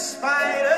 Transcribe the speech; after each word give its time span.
But 0.00 0.69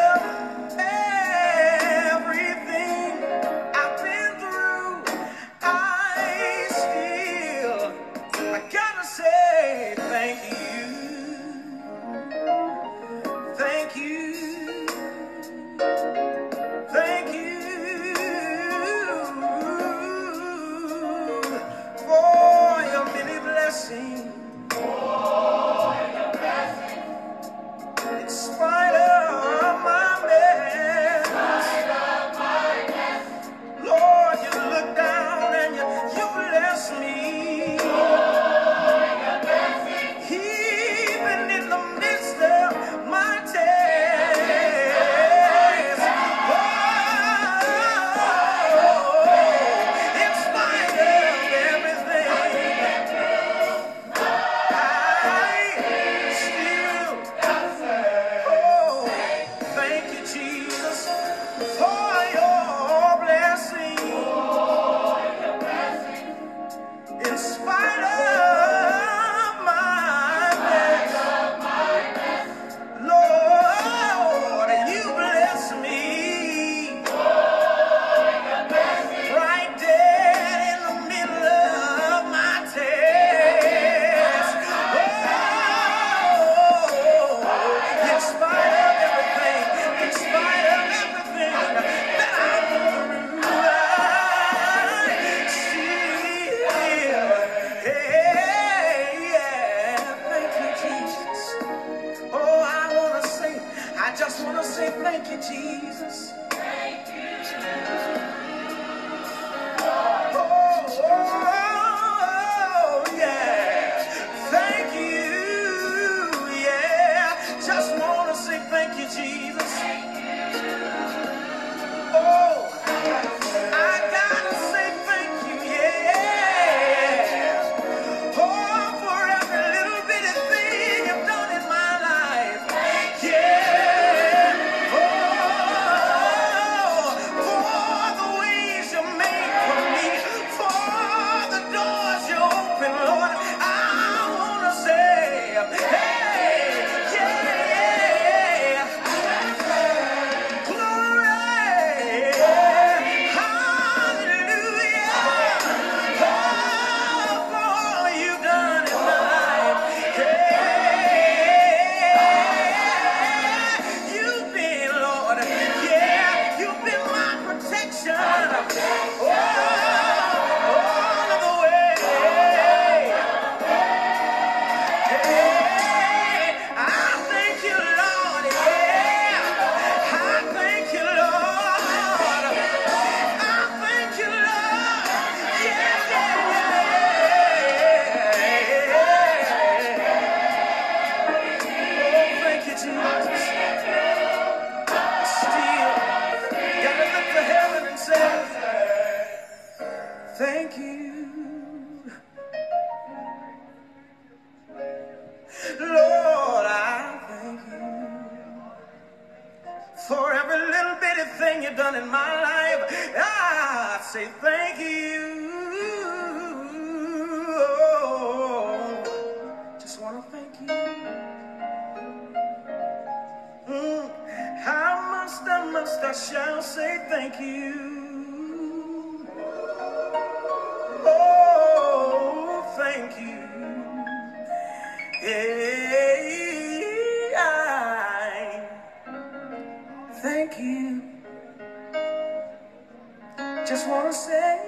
just 243.73 243.89
want 243.89 244.07
to 244.07 244.13
say 244.13 244.61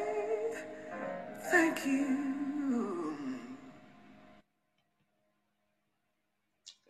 thank 1.50 1.84
you. 1.84 3.14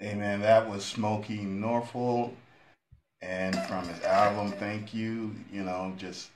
Amen. 0.00 0.40
That 0.40 0.70
was 0.70 0.84
Smokey 0.84 1.38
Norful. 1.38 2.32
And 3.20 3.56
from 3.66 3.88
his 3.88 4.00
album, 4.04 4.52
Thank 4.52 4.94
You, 4.94 5.34
you 5.52 5.64
know, 5.64 5.92
just 5.96 6.30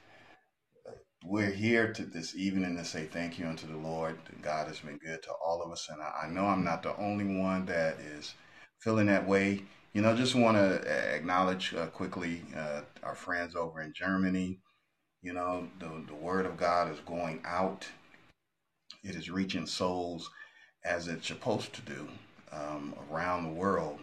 we're 1.25 1.53
here 1.53 1.93
to 1.93 2.03
this 2.03 2.35
evening 2.35 2.77
to 2.77 2.85
say 2.85 3.05
thank 3.05 3.39
you 3.39 3.47
unto 3.47 3.69
the 3.69 3.77
Lord. 3.77 4.19
God 4.43 4.67
has 4.67 4.81
been 4.81 4.99
good 4.99 5.23
to 5.23 5.31
all 5.47 5.63
of 5.63 5.71
us. 5.71 5.89
And 5.93 6.03
I, 6.03 6.27
I 6.27 6.29
know 6.29 6.47
I'm 6.47 6.65
not 6.65 6.83
the 6.83 6.97
only 6.97 7.39
one 7.41 7.67
that 7.67 8.01
is 8.01 8.35
feeling 8.81 9.07
that 9.07 9.29
way. 9.29 9.63
You 9.93 10.03
know, 10.03 10.17
just 10.17 10.35
want 10.35 10.57
to 10.57 11.15
acknowledge 11.15 11.73
uh, 11.73 11.87
quickly 11.87 12.43
uh, 12.57 12.81
our 13.05 13.15
friends 13.15 13.55
over 13.55 13.81
in 13.81 13.93
Germany. 13.95 14.59
You 15.29 15.35
know, 15.35 15.69
the, 15.79 15.91
the 16.07 16.15
word 16.15 16.47
of 16.47 16.57
God 16.57 16.91
is 16.91 17.01
going 17.01 17.43
out, 17.45 17.87
it 19.05 19.15
is 19.15 19.29
reaching 19.29 19.67
souls 19.67 20.31
as 20.87 21.07
it's 21.07 21.27
supposed 21.27 21.75
to 21.75 21.83
do 21.83 22.09
um, 22.51 22.95
around 23.11 23.43
the 23.43 23.53
world. 23.53 23.99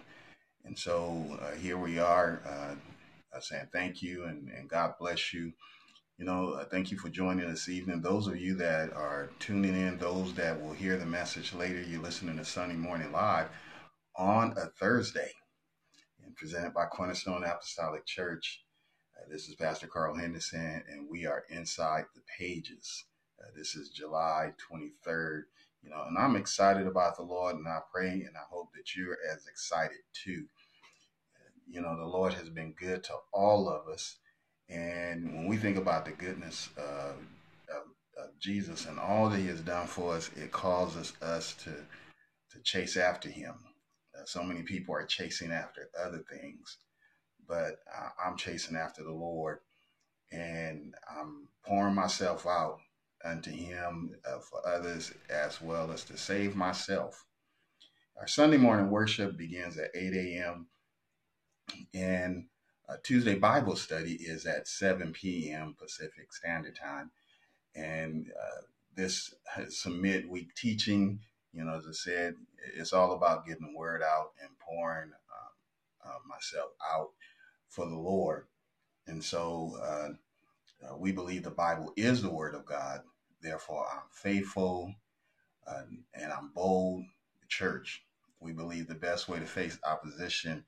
And 0.66 0.78
so 0.78 1.40
uh, 1.42 1.56
here 1.56 1.80
we 1.80 1.98
are 1.98 2.44
uh, 2.48 3.40
saying 3.40 3.70
thank 3.74 4.04
you 4.04 4.26
and, 4.26 4.50
and 4.50 4.70
God 4.70 4.94
bless 5.00 5.34
you. 5.34 5.52
You 6.20 6.26
know, 6.26 6.52
uh, 6.52 6.66
thank 6.66 6.92
you 6.92 7.00
for 7.00 7.10
joining 7.10 7.50
this 7.50 7.70
evening. 7.70 8.04
Those 8.04 8.28
of 8.28 8.38
you 8.38 8.54
that 8.58 8.94
are 8.94 9.32
tuning 9.40 9.74
in, 9.74 9.98
those 9.98 10.32
that 10.36 10.62
will 10.62 10.74
hear 10.74 10.96
the 10.96 11.08
message 11.08 11.56
later, 11.56 11.82
you're 11.82 12.04
listening 12.04 12.38
to 12.38 12.46
Sunday 12.46 12.76
Morning 12.76 13.12
Live 13.12 13.48
on 14.16 14.54
a 14.58 14.68
Thursday 14.80 15.32
and 16.24 16.36
presented 16.36 16.76
by 16.76 16.86
Cornerstone 16.86 17.44
Apostolic 17.44 18.06
Church. 18.06 18.65
Uh, 19.18 19.26
this 19.30 19.48
is 19.48 19.56
Pastor 19.56 19.88
Carl 19.88 20.16
Henderson, 20.16 20.84
and 20.90 21.08
we 21.10 21.26
are 21.26 21.44
inside 21.50 22.06
the 22.16 22.22
pages. 22.38 23.06
Uh, 23.40 23.48
this 23.56 23.76
is 23.76 23.90
July 23.90 24.52
23rd, 24.72 25.44
you 25.82 25.90
know, 25.90 26.04
and 26.08 26.18
I'm 26.18 26.36
excited 26.36 26.88
about 26.88 27.16
the 27.18 27.24
Lord, 27.24 27.56
and 27.56 27.68
I 27.68 27.80
pray 27.94 28.10
and 28.10 28.36
I 28.36 28.44
hope 28.50 28.70
that 28.74 28.96
you're 28.96 29.18
as 29.32 29.46
excited 29.48 30.00
too. 30.14 30.46
Uh, 31.36 31.50
you 31.68 31.82
know, 31.82 31.96
the 31.98 32.06
Lord 32.06 32.34
has 32.34 32.50
been 32.50 32.74
good 32.74 33.04
to 33.06 33.14
all 33.34 33.70
of 33.70 33.88
us, 33.88 34.18
and 34.70 35.34
when 35.34 35.48
we 35.48 35.58
think 35.58 35.78
about 35.78 36.06
the 36.06 36.12
goodness 36.12 36.70
of, 36.78 37.16
of, 37.70 37.84
Jesus 38.40 38.86
and 38.86 39.00
all 39.00 39.30
that 39.30 39.40
He 39.40 39.48
has 39.48 39.62
done 39.62 39.88
for 39.88 40.16
us, 40.16 40.30
it 40.36 40.52
causes 40.52 41.14
us 41.22 41.54
to 41.64 41.72
to 42.52 42.62
chase 42.64 42.98
after 42.98 43.30
Him 43.30 43.56
uh, 44.16 44.26
so 44.26 44.44
many 44.44 44.62
people 44.64 44.96
are 44.96 45.06
chasing 45.06 45.52
after 45.52 45.90
other 46.00 46.24
things, 46.30 46.78
but 47.48 47.80
uh, 47.94 48.10
I'm 48.24 48.38
chasing 48.38 48.76
after 48.76 49.04
the 49.04 49.12
Lord 49.12 49.60
and 50.32 50.94
I'm 51.10 51.48
pouring 51.66 51.96
myself 51.96 52.46
out 52.46 52.80
unto 53.24 53.52
Him 53.52 54.16
uh, 54.28 54.40
for 54.40 54.68
others 54.68 55.14
as 55.30 55.62
well 55.62 55.92
as 55.92 56.04
to 56.06 56.18
save 56.18 56.56
myself. 56.56 57.26
Our 58.20 58.28
Sunday 58.28 58.58
morning 58.58 58.90
worship 58.90 59.38
begins 59.38 59.78
at 59.78 59.92
8 59.94 60.14
a.m. 60.14 60.68
and 61.94 62.46
Tuesday 63.04 63.36
Bible 63.36 63.76
study 63.76 64.14
is 64.14 64.46
at 64.46 64.68
7 64.68 65.12
p.m. 65.12 65.76
Pacific 65.78 66.32
Standard 66.34 66.76
Time. 66.76 67.12
And 67.76 68.28
uh, 68.40 68.62
this 68.96 69.34
is 69.60 69.80
some 69.80 70.02
midweek 70.02 70.54
teaching 70.56 71.20
you 71.56 71.64
know, 71.64 71.78
as 71.78 71.88
I 71.88 71.94
said, 71.94 72.36
it's 72.78 72.92
all 72.92 73.14
about 73.14 73.48
getting 73.48 73.66
the 73.72 73.78
word 73.78 74.04
out 74.04 74.34
and 74.42 74.50
pouring 74.60 75.12
uh, 75.14 76.10
uh, 76.10 76.20
myself 76.28 76.72
out 76.94 77.12
for 77.76 77.86
the 77.86 77.96
Lord. 77.96 78.46
And 79.08 79.24
so 79.24 79.78
uh, 79.84 80.10
uh 80.88 80.98
we 80.98 81.12
believe 81.12 81.44
the 81.44 81.52
Bible 81.52 81.94
is 81.98 82.22
the 82.22 82.32
word 82.32 82.56
of 82.56 82.66
God. 82.66 83.02
Therefore, 83.42 83.86
I'm 83.92 84.04
faithful 84.12 84.96
uh, 85.68 85.84
and 86.14 86.32
I'm 86.32 86.52
bold. 86.56 87.04
The 87.42 87.48
church, 87.48 88.04
we 88.40 88.54
believe 88.54 88.88
the 88.88 88.96
best 88.96 89.30
way 89.30 89.40
to 89.40 89.46
face 89.46 89.78
opposition 89.86 90.64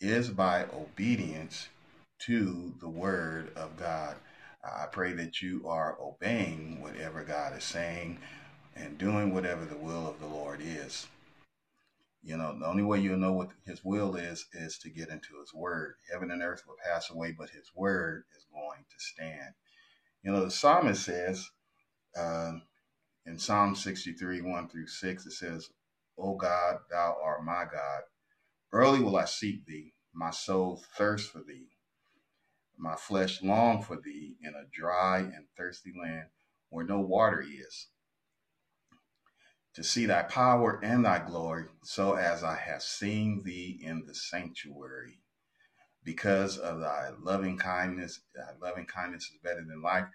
is 0.00 0.28
by 0.30 0.64
obedience 0.74 1.68
to 2.20 2.74
the 2.80 2.88
word 2.88 3.52
of 3.56 3.76
God. 3.76 4.16
I 4.64 4.86
pray 4.92 5.12
that 5.14 5.40
you 5.40 5.64
are 5.66 5.96
obeying 6.00 6.82
whatever 6.82 7.22
God 7.24 7.56
is 7.56 7.64
saying 7.64 8.18
and 8.76 8.98
doing 8.98 9.32
whatever 9.32 9.64
the 9.64 9.76
will 9.76 10.06
of 10.06 10.20
the 10.20 10.26
Lord 10.26 10.60
is. 10.62 11.06
You 12.22 12.36
know, 12.36 12.58
the 12.58 12.66
only 12.66 12.82
way 12.82 13.00
you'll 13.00 13.18
know 13.18 13.32
what 13.32 13.52
his 13.64 13.84
will 13.84 14.16
is 14.16 14.46
is 14.52 14.78
to 14.78 14.90
get 14.90 15.08
into 15.08 15.40
his 15.40 15.54
word. 15.54 15.94
Heaven 16.12 16.30
and 16.30 16.42
earth 16.42 16.64
will 16.66 16.76
pass 16.84 17.10
away, 17.10 17.32
but 17.32 17.50
his 17.50 17.70
word 17.74 18.24
is 18.36 18.46
going 18.52 18.84
to 18.90 18.98
stand. 18.98 19.54
You 20.22 20.32
know, 20.32 20.44
the 20.44 20.50
psalmist 20.50 21.04
says 21.04 21.50
uh, 22.16 22.52
in 23.26 23.38
Psalm 23.38 23.74
63, 23.74 24.42
1 24.42 24.68
through 24.68 24.86
6, 24.88 25.26
it 25.26 25.32
says, 25.32 25.70
O 26.18 26.34
God, 26.34 26.78
thou 26.90 27.16
art 27.22 27.44
my 27.44 27.64
God. 27.70 28.02
Early 28.72 29.00
will 29.00 29.16
I 29.16 29.24
seek 29.24 29.66
thee. 29.66 29.94
My 30.12 30.30
soul 30.30 30.82
thirsts 30.96 31.30
for 31.30 31.42
thee. 31.42 31.68
My 32.76 32.96
flesh 32.96 33.42
long 33.42 33.82
for 33.82 33.96
thee 33.96 34.36
in 34.42 34.54
a 34.54 34.68
dry 34.72 35.18
and 35.18 35.46
thirsty 35.56 35.92
land 35.98 36.26
where 36.70 36.84
no 36.84 37.00
water 37.00 37.42
is 37.42 37.88
to 39.74 39.84
see 39.84 40.06
thy 40.06 40.22
power 40.22 40.80
and 40.82 41.04
thy 41.04 41.18
glory, 41.24 41.66
so 41.82 42.14
as 42.14 42.42
I 42.42 42.56
have 42.56 42.82
seen 42.82 43.42
thee 43.44 43.80
in 43.82 44.04
the 44.06 44.14
sanctuary. 44.14 45.20
Because 46.02 46.58
of 46.58 46.80
thy 46.80 47.10
loving 47.20 47.56
kindness, 47.56 48.20
thy 48.34 48.52
loving 48.60 48.86
kindness 48.86 49.24
is 49.24 49.38
better 49.42 49.64
than 49.64 49.82
life. 49.82 50.06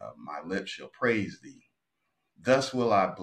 Uh, 0.00 0.10
my 0.16 0.40
lips 0.44 0.72
shall 0.72 0.88
praise 0.88 1.40
thee. 1.42 1.62
Thus 2.38 2.74
will 2.74 2.92
I 2.92 3.14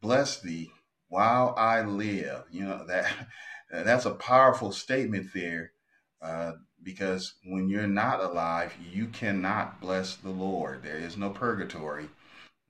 bless 0.00 0.40
thee 0.40 0.70
while 1.08 1.54
I 1.56 1.82
live. 1.82 2.44
You 2.50 2.64
know 2.66 2.86
that 2.86 3.10
that's 3.70 4.04
a 4.04 4.14
powerful 4.14 4.72
statement 4.72 5.32
there, 5.34 5.72
uh, 6.20 6.52
because 6.82 7.34
when 7.44 7.68
you're 7.68 7.86
not 7.86 8.20
alive, 8.20 8.74
you 8.92 9.08
cannot 9.08 9.80
bless 9.80 10.16
the 10.16 10.30
Lord. 10.30 10.82
There 10.82 10.98
is 10.98 11.16
no 11.16 11.30
purgatory. 11.30 12.04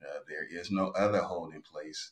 Uh, 0.01 0.19
there 0.27 0.47
is 0.49 0.71
no 0.71 0.87
other 0.89 1.21
holding 1.21 1.61
place 1.61 2.11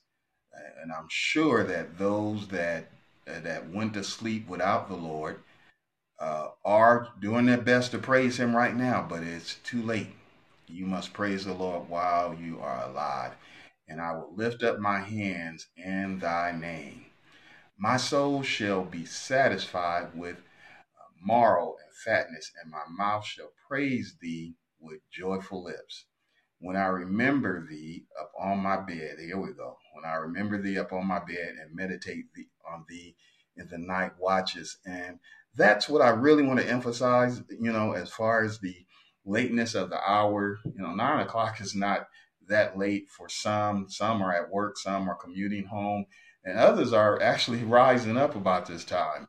and 0.82 0.92
I'm 0.92 1.08
sure 1.10 1.64
that 1.66 1.98
those 1.98 2.48
that 2.50 2.90
uh, 3.28 3.40
that 3.42 3.70
went 3.70 3.94
to 3.96 4.04
sleep 4.04 4.48
without 4.48 4.90
the 4.90 4.96
Lord 4.96 5.40
uh, 6.20 6.50
are 6.66 7.10
doing 7.22 7.46
their 7.48 7.58
best 7.62 7.92
to 7.92 8.00
praise 8.00 8.40
Him 8.40 8.56
right 8.56 8.76
now, 8.76 9.06
but 9.08 9.24
it's 9.24 9.56
too 9.64 9.82
late. 9.84 10.16
You 10.68 10.86
must 10.86 11.14
praise 11.14 11.46
the 11.46 11.54
Lord 11.54 11.90
while 11.90 12.36
you 12.36 12.60
are 12.62 12.86
alive. 12.90 13.34
And 13.90 14.02
I 14.02 14.14
will 14.14 14.34
lift 14.36 14.64
up 14.64 14.80
my 14.80 15.00
hands 15.00 15.68
in 15.78 16.20
Thy 16.20 16.54
name. 16.54 17.06
My 17.78 17.98
soul 17.98 18.44
shall 18.44 18.84
be 18.86 19.06
satisfied 19.06 20.16
with 20.16 20.38
uh, 20.38 21.10
marrow 21.26 21.76
and 21.84 21.96
fatness, 22.06 22.52
and 22.64 22.72
my 22.72 22.84
mouth 22.90 23.26
shall 23.26 23.52
praise 23.68 24.16
Thee 24.22 24.56
with 24.80 25.00
joyful 25.12 25.64
lips. 25.64 26.06
When 26.62 26.76
I 26.76 26.86
remember 26.86 27.66
thee 27.68 28.06
up 28.20 28.32
on 28.40 28.60
my 28.60 28.78
bed, 28.78 29.18
here 29.20 29.40
we 29.40 29.52
go. 29.54 29.78
When 29.96 30.06
I 30.06 30.16
remember 30.18 30.62
thee 30.62 30.78
up 30.78 30.94
on 30.94 31.08
my 31.08 31.20
bed 31.20 31.56
and 31.60 31.76
meditate 31.76 32.26
thee 32.36 32.50
on 32.72 32.86
thee 32.88 33.16
in 33.58 33.68
the 33.68 33.80
night 33.80 34.12
watches. 34.20 34.78
And 34.86 35.20
that's 35.56 35.90
what 35.90 36.02
I 36.02 36.10
really 36.10 36.44
want 36.44 36.60
to 36.60 36.70
emphasize, 36.70 37.42
you 37.50 37.72
know, 37.72 37.94
as 37.94 38.12
far 38.12 38.44
as 38.44 38.60
the 38.60 38.76
lateness 39.26 39.74
of 39.74 39.90
the 39.90 40.00
hour. 40.00 40.60
You 40.64 40.84
know, 40.84 40.94
nine 40.94 41.20
o'clock 41.20 41.60
is 41.62 41.76
not 41.76 42.08
that 42.48 42.78
late 42.78 43.10
for 43.10 43.28
some. 43.28 43.88
Some 43.90 44.22
are 44.22 44.34
at 44.34 44.52
work, 44.52 44.78
some 44.78 45.10
are 45.10 45.16
commuting 45.16 45.66
home, 45.66 46.06
and 46.44 46.60
others 46.60 46.94
are 46.94 47.22
actually 47.22 47.64
rising 47.64 48.18
up 48.18 48.36
about 48.36 48.68
this 48.68 48.86
time. 48.86 49.28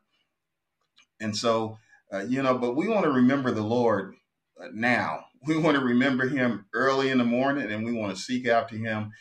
And 1.19 1.35
so, 1.35 1.79
uh, 2.13 2.25
you 2.25 2.43
know, 2.43 2.59
but 2.59 2.75
we 2.75 2.87
want 2.87 3.05
to 3.05 3.11
remember 3.11 3.51
the 3.51 3.63
Lord 3.63 4.13
uh, 4.61 4.67
now 4.71 5.25
we 5.45 5.57
want 5.57 5.77
to 5.77 5.83
remember 5.83 6.27
him 6.27 6.65
early 6.73 7.09
in 7.09 7.17
the 7.17 7.23
morning 7.23 7.71
and 7.71 7.83
we 7.83 7.93
want 7.93 8.15
to 8.15 8.21
seek 8.21 8.47
after 8.47 8.77
him. 8.77 9.11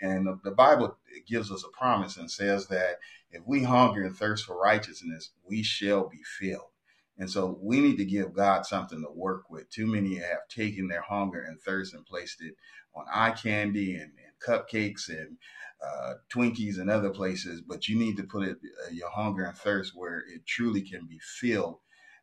And 0.00 0.26
the, 0.26 0.38
the 0.44 0.50
Bible 0.50 0.96
gives 1.26 1.50
us 1.50 1.64
a 1.64 1.76
promise 1.76 2.16
and 2.16 2.30
says 2.30 2.66
that 2.68 2.96
if 3.30 3.42
we 3.46 3.62
hunger 3.62 4.02
and 4.02 4.16
thirst 4.16 4.44
for 4.44 4.58
righteousness, 4.58 5.30
we 5.44 5.62
shall 5.62 6.08
be 6.08 6.22
filled. 6.38 6.70
And 7.18 7.30
so 7.30 7.58
we 7.60 7.80
need 7.80 7.98
to 7.98 8.04
give 8.04 8.32
God 8.32 8.64
something 8.64 9.02
to 9.02 9.10
work 9.12 9.50
with. 9.50 9.68
Too 9.70 9.86
many 9.86 10.16
have 10.16 10.48
taken 10.48 10.88
their 10.88 11.02
hunger 11.02 11.42
and 11.42 11.60
thirst 11.60 11.94
and 11.94 12.04
placed 12.06 12.42
it 12.42 12.54
on 12.94 13.04
eye 13.12 13.32
candy 13.32 13.94
and, 13.94 14.12
and 14.12 14.32
cupcakes 14.46 15.08
and 15.08 15.36
uh, 15.84 16.14
Twinkies 16.34 16.78
and 16.78 16.90
other 16.90 17.10
places, 17.10 17.62
but 17.62 17.88
you 17.88 17.98
need 17.98 18.16
to 18.16 18.24
put 18.24 18.46
it, 18.46 18.58
uh, 18.86 18.90
your 18.90 19.10
hunger 19.10 19.44
and 19.44 19.56
thirst 19.56 19.92
where 19.94 20.18
it 20.18 20.44
truly 20.46 20.82
can 20.82 21.06
be 21.06 21.18
filled, 21.40 21.78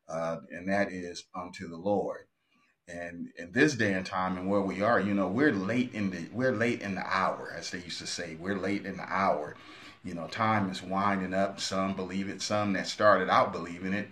uh, 0.07 0.37
and 0.51 0.69
that 0.69 0.91
is 0.91 1.25
unto 1.35 1.67
the 1.67 1.77
Lord 1.77 2.26
and 2.87 3.31
in 3.37 3.51
this 3.51 3.75
day 3.75 3.93
and 3.93 4.05
time 4.05 4.37
and 4.37 4.49
where 4.49 4.61
we 4.61 4.81
are 4.81 4.99
you 4.99 5.13
know 5.13 5.27
we're 5.27 5.51
late 5.51 5.93
in 5.93 6.09
the 6.09 6.27
we're 6.31 6.53
late 6.53 6.81
in 6.81 6.95
the 6.95 7.05
hour 7.05 7.53
as 7.57 7.69
they 7.71 7.79
used 7.79 7.99
to 7.99 8.07
say 8.07 8.35
we're 8.39 8.57
late 8.57 8.85
in 8.85 8.97
the 8.97 9.13
hour 9.13 9.55
you 10.03 10.13
know 10.13 10.27
time 10.27 10.69
is 10.69 10.81
winding 10.81 11.33
up 11.33 11.59
some 11.59 11.93
believe 11.93 12.29
it 12.29 12.41
some 12.41 12.73
that 12.73 12.87
started 12.87 13.29
out 13.29 13.51
believing 13.51 13.93
it 13.93 14.07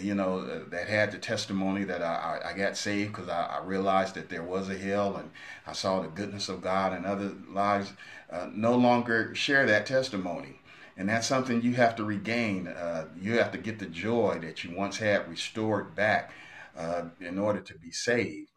you 0.00 0.14
know, 0.14 0.38
uh, 0.38 0.60
that 0.70 0.88
had 0.88 1.12
the 1.12 1.18
testimony 1.18 1.84
that 1.84 2.02
I, 2.02 2.40
I 2.44 2.56
got 2.56 2.76
saved 2.76 3.12
because 3.12 3.28
I, 3.28 3.58
I, 3.58 3.64
realized 3.64 4.14
that 4.14 4.30
there 4.30 4.42
was 4.42 4.70
a 4.70 4.78
hell 4.78 5.16
and 5.16 5.30
I 5.66 5.72
saw 5.72 6.00
the 6.00 6.08
goodness 6.08 6.48
of 6.48 6.62
God 6.62 6.92
and 6.92 7.04
other 7.04 7.32
lives, 7.50 7.92
uh, 8.30 8.48
no 8.52 8.76
longer 8.76 9.34
share 9.34 9.66
that 9.66 9.86
testimony. 9.86 10.60
And 10.96 11.08
that's 11.08 11.26
something 11.26 11.60
you 11.60 11.74
have 11.74 11.96
to 11.96 12.04
regain. 12.04 12.68
Uh, 12.68 13.08
you 13.20 13.38
have 13.38 13.52
to 13.52 13.58
get 13.58 13.78
the 13.78 13.86
joy 13.86 14.38
that 14.40 14.64
you 14.64 14.74
once 14.74 14.96
had 14.96 15.28
restored 15.28 15.94
back 15.94 16.32
uh, 16.76 17.04
in 17.20 17.38
order 17.38 17.60
to 17.60 17.78
be 17.78 17.90
saved. 17.90 18.50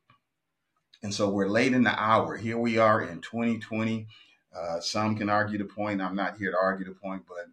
And 1.04 1.14
so 1.14 1.30
we're 1.30 1.50
late 1.50 1.74
in 1.74 1.84
the 1.84 1.98
hour. 1.98 2.38
Here 2.38 2.58
we 2.58 2.78
are 2.78 3.04
in 3.04 3.22
2020. 3.22 4.08
Uh, 4.56 4.80
some 4.80 5.16
can 5.16 5.30
argue 5.30 5.58
the 5.58 5.66
point. 5.66 6.02
I'm 6.02 6.16
not 6.16 6.38
here 6.38 6.52
to 6.52 6.58
argue 6.58 6.86
the 6.86 6.96
point, 6.96 7.24
but 7.28 7.46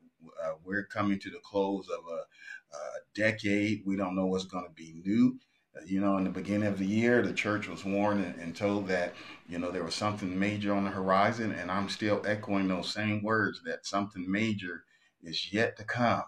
uh, 0.42 0.54
we're 0.64 0.84
coming 0.84 1.18
to 1.18 1.30
the 1.30 1.40
close 1.42 1.86
of 1.88 2.04
a, 2.10 2.76
a 2.76 2.80
decade. 3.14 3.82
We 3.84 3.96
don't 3.96 4.16
know 4.16 4.26
what's 4.26 4.46
going 4.46 4.64
to 4.64 4.72
be 4.72 4.94
new. 5.04 5.38
Uh, 5.76 5.80
you 5.84 6.00
know, 6.00 6.16
in 6.16 6.24
the 6.24 6.30
beginning 6.30 6.68
of 6.68 6.78
the 6.78 6.86
year, 6.86 7.20
the 7.20 7.32
church 7.32 7.68
was 7.68 7.84
warned 7.84 8.24
and, 8.24 8.34
and, 8.36 8.56
told 8.56 8.88
that, 8.88 9.12
you 9.48 9.58
know, 9.58 9.70
there 9.70 9.84
was 9.84 9.94
something 9.94 10.38
major 10.38 10.72
on 10.72 10.84
the 10.84 10.90
horizon. 10.90 11.52
And 11.52 11.70
I'm 11.70 11.88
still 11.88 12.22
echoing 12.26 12.68
those 12.68 12.92
same 12.92 13.22
words 13.22 13.60
that 13.66 13.86
something 13.86 14.30
major 14.30 14.84
is 15.22 15.52
yet 15.52 15.76
to 15.76 15.84
come. 15.84 16.24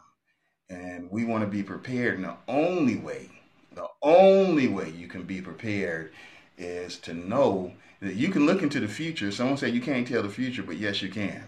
And 0.68 1.10
we 1.10 1.24
want 1.24 1.44
to 1.44 1.50
be 1.50 1.62
prepared. 1.62 2.16
And 2.16 2.24
the 2.24 2.36
only 2.48 2.96
way, 2.96 3.30
the 3.76 3.86
only 4.02 4.66
way 4.66 4.90
you 4.90 5.06
can 5.06 5.22
be 5.22 5.40
prepared 5.40 6.12
is 6.58 6.96
to 6.96 7.12
know 7.12 7.72
that 8.00 8.14
you 8.14 8.30
can 8.30 8.46
look 8.46 8.62
into 8.62 8.80
the 8.80 8.88
future. 8.88 9.30
Someone 9.30 9.58
said 9.58 9.74
you 9.74 9.82
can't 9.82 10.08
tell 10.08 10.22
the 10.22 10.30
future, 10.30 10.62
but 10.62 10.78
yes, 10.78 11.02
you 11.02 11.10
can. 11.10 11.44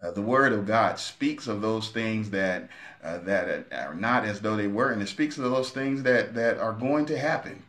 Uh, 0.00 0.12
the 0.12 0.22
Word 0.22 0.52
of 0.52 0.64
God 0.64 0.98
speaks 0.98 1.48
of 1.48 1.60
those 1.60 1.90
things 1.90 2.30
that 2.30 2.68
uh, 3.02 3.18
that 3.18 3.66
are 3.72 3.94
not 3.94 4.24
as 4.24 4.40
though 4.40 4.56
they 4.56 4.68
were, 4.68 4.92
and 4.92 5.02
it 5.02 5.08
speaks 5.08 5.38
of 5.38 5.44
those 5.44 5.70
things 5.70 6.02
that 6.04 6.34
that 6.34 6.58
are 6.58 6.72
going 6.72 7.04
to 7.06 7.18
happen. 7.18 7.62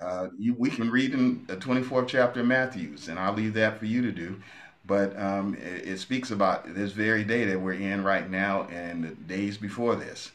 Uh, 0.00 0.26
you, 0.36 0.54
we 0.58 0.68
can 0.68 0.90
read 0.90 1.14
in 1.14 1.44
the 1.46 1.56
24th 1.56 2.08
chapter 2.08 2.40
of 2.40 2.46
Matthew's, 2.46 3.06
and 3.06 3.18
I'll 3.18 3.32
leave 3.32 3.54
that 3.54 3.78
for 3.78 3.86
you 3.86 4.02
to 4.02 4.10
do. 4.10 4.40
But 4.84 5.16
um, 5.16 5.54
it, 5.54 5.86
it, 5.86 5.98
speaks 6.00 6.32
about 6.32 6.74
this 6.74 6.90
very 6.90 7.22
day 7.22 7.44
that 7.44 7.60
we're 7.60 7.74
in 7.74 8.02
right 8.02 8.28
now 8.28 8.64
and 8.64 9.04
the 9.04 9.10
days 9.10 9.56
before 9.56 9.94
this. 9.94 10.32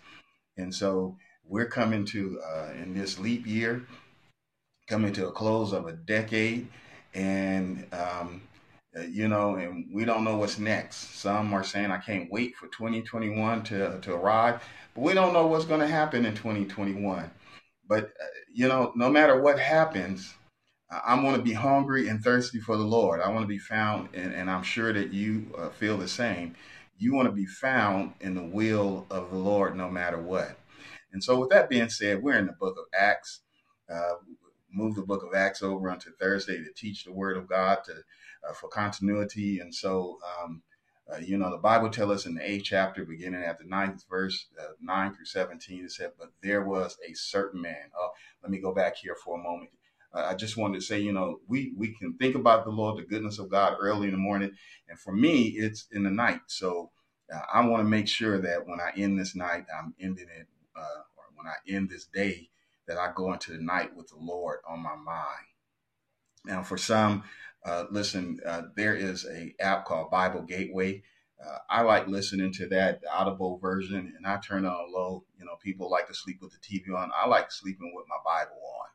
And 0.56 0.74
so 0.74 1.18
we're 1.48 1.68
coming 1.68 2.06
to, 2.06 2.40
uh, 2.42 2.72
in 2.82 2.94
this 2.94 3.20
leap 3.20 3.46
year, 3.48 3.86
coming 4.88 5.14
to 5.14 5.28
a 5.28 5.32
close 5.32 5.74
of 5.74 5.88
a 5.88 5.94
decade. 5.94 6.68
And 7.14 7.86
um, 7.94 8.42
uh, 8.98 9.02
you 9.02 9.28
know, 9.28 9.56
and 9.56 9.86
we 9.92 10.06
don't 10.06 10.24
know 10.24 10.38
what's 10.38 10.58
next. 10.58 11.16
Some 11.16 11.54
are 11.54 11.64
saying, 11.64 11.92
I 11.92 11.98
can't 11.98 12.32
wait 12.32 12.56
for 12.56 12.68
2021 12.68 13.64
to, 13.66 14.00
to 14.02 14.14
arrive, 14.14 14.64
but 14.96 15.02
we 15.02 15.14
don't 15.14 15.34
know 15.34 15.48
what's 15.48 15.66
going 15.66 15.82
to 15.82 15.88
happen 15.88 16.26
in 16.26 16.34
2021. 16.34 17.30
But, 17.88 18.06
uh, 18.06 18.26
you 18.54 18.68
know, 18.68 18.92
no 18.96 19.10
matter 19.10 19.42
what 19.42 19.60
happens, 19.60 20.34
I 20.90 21.22
want 21.22 21.36
to 21.36 21.42
be 21.42 21.54
hungry 21.54 22.08
and 22.08 22.24
thirsty 22.24 22.60
for 22.60 22.78
the 22.78 22.84
Lord. 22.84 23.20
I 23.20 23.30
want 23.30 23.44
to 23.44 23.48
be 23.48 23.60
found, 23.60 24.10
and, 24.14 24.34
and 24.34 24.50
I'm 24.50 24.64
sure 24.64 24.94
that 24.94 25.14
you 25.14 25.54
uh, 25.58 25.70
feel 25.70 25.98
the 25.98 26.08
same. 26.08 26.56
You 26.98 27.14
want 27.14 27.28
to 27.28 27.34
be 27.34 27.46
found 27.46 28.14
in 28.22 28.36
the 28.36 28.44
will 28.44 29.06
of 29.12 29.30
the 29.30 29.38
Lord 29.38 29.76
no 29.76 29.90
matter 29.90 30.20
what. 30.20 30.58
And 31.14 31.24
so, 31.24 31.40
with 31.40 31.50
that 31.50 31.70
being 31.70 31.90
said, 31.90 32.22
we're 32.22 32.38
in 32.38 32.48
the 32.48 32.54
book 32.54 32.76
of 32.78 32.86
Acts. 32.98 33.42
Uh, 33.92 34.16
move 34.72 34.96
the 34.96 35.02
book 35.02 35.24
of 35.24 35.34
Acts 35.34 35.64
over 35.64 35.90
onto 35.90 36.12
Thursday 36.20 36.58
to 36.58 36.72
teach 36.76 37.04
the 37.06 37.12
word 37.12 37.38
of 37.38 37.48
God 37.48 37.80
to 37.86 37.94
uh, 38.48 38.54
for 38.54 38.70
continuity. 38.70 39.60
And 39.60 39.74
so, 39.74 40.20
um, 40.44 40.62
uh, 41.12 41.18
you 41.18 41.38
know, 41.38 41.50
the 41.50 41.58
Bible 41.58 41.90
tells 41.90 42.12
us 42.12 42.26
in 42.26 42.36
the 42.36 42.50
eighth 42.50 42.66
chapter, 42.66 43.06
beginning 43.06 43.44
at 43.44 43.58
the 43.58 43.64
ninth 43.64 44.04
verse, 44.10 44.48
uh, 44.60 44.74
9 44.82 45.14
through 45.14 45.26
17, 45.26 45.86
it 45.86 45.92
said, 45.92 46.12
But 46.20 46.32
there 46.44 46.64
was 46.64 46.98
a 47.08 47.14
certain 47.14 47.62
man. 47.62 47.92
Oh, 47.98 48.10
let 48.44 48.52
me 48.52 48.60
go 48.60 48.74
back 48.74 48.98
here 48.98 49.16
for 49.16 49.40
a 49.40 49.44
moment. 49.44 49.70
Uh, 50.14 50.28
I 50.30 50.36
just 50.36 50.58
wanted 50.58 50.80
to 50.80 50.86
say, 50.86 51.00
you 51.00 51.14
know, 51.14 51.40
we, 51.48 51.74
we 51.78 51.94
can 51.94 52.14
think 52.14 52.36
about 52.36 52.66
the 52.66 52.72
Lord, 52.72 52.98
the 52.98 53.04
goodness 53.04 53.40
of 53.40 53.50
God 53.50 53.78
early 53.80 54.08
in 54.08 54.14
the 54.14 54.20
morning. 54.20 54.52
And 54.90 55.00
for 55.00 55.14
me, 55.14 55.48
it's 55.50 55.88
in 55.92 56.04
the 56.04 56.10
night. 56.10 56.42
So 56.48 56.92
uh, 57.34 57.40
I 57.54 57.66
want 57.66 57.82
to 57.82 57.90
make 57.90 58.08
sure 58.08 58.40
that 58.42 58.68
when 58.68 58.80
I 58.80 58.92
end 58.98 59.20
this 59.20 59.36
night, 59.36 59.66
I'm 59.78 59.94
ending 60.00 60.28
it, 60.38 60.48
uh, 60.78 61.02
or 61.16 61.26
when 61.36 61.48
I 61.48 61.56
end 61.68 61.90
this 61.90 62.06
day, 62.06 62.50
that 62.88 62.98
I 62.98 63.12
go 63.14 63.34
into 63.34 63.52
the 63.52 63.62
night 63.62 63.96
with 63.96 64.08
the 64.08 64.18
Lord 64.18 64.60
on 64.68 64.82
my 64.82 64.96
mind. 64.96 65.46
Now, 66.46 66.64
for 66.64 66.78
some, 66.78 67.24
uh, 67.66 67.86
listen, 67.92 68.40
uh, 68.46 68.64
there 68.76 68.96
is 68.96 69.26
a 69.26 69.54
app 69.60 69.86
called 69.86 70.10
Bible 70.10 70.42
Gateway. 70.42 71.04
Uh, 71.46 71.58
I 71.70 71.82
like 71.82 72.08
listening 72.08 72.52
to 72.54 72.68
that 72.70 73.02
audible 73.12 73.58
version, 73.58 74.14
and 74.16 74.26
I 74.26 74.38
turn 74.38 74.66
on 74.66 74.92
low. 74.92 75.26
You 75.38 75.46
know, 75.46 75.56
people 75.62 75.90
like 75.90 76.08
to 76.08 76.14
sleep 76.14 76.42
with 76.42 76.52
the 76.52 76.58
TV 76.60 76.96
on. 76.96 77.12
I 77.16 77.28
like 77.28 77.52
sleeping 77.52 77.92
with 77.94 78.06
my 78.08 78.18
Bible 78.26 78.60
on, 78.82 78.88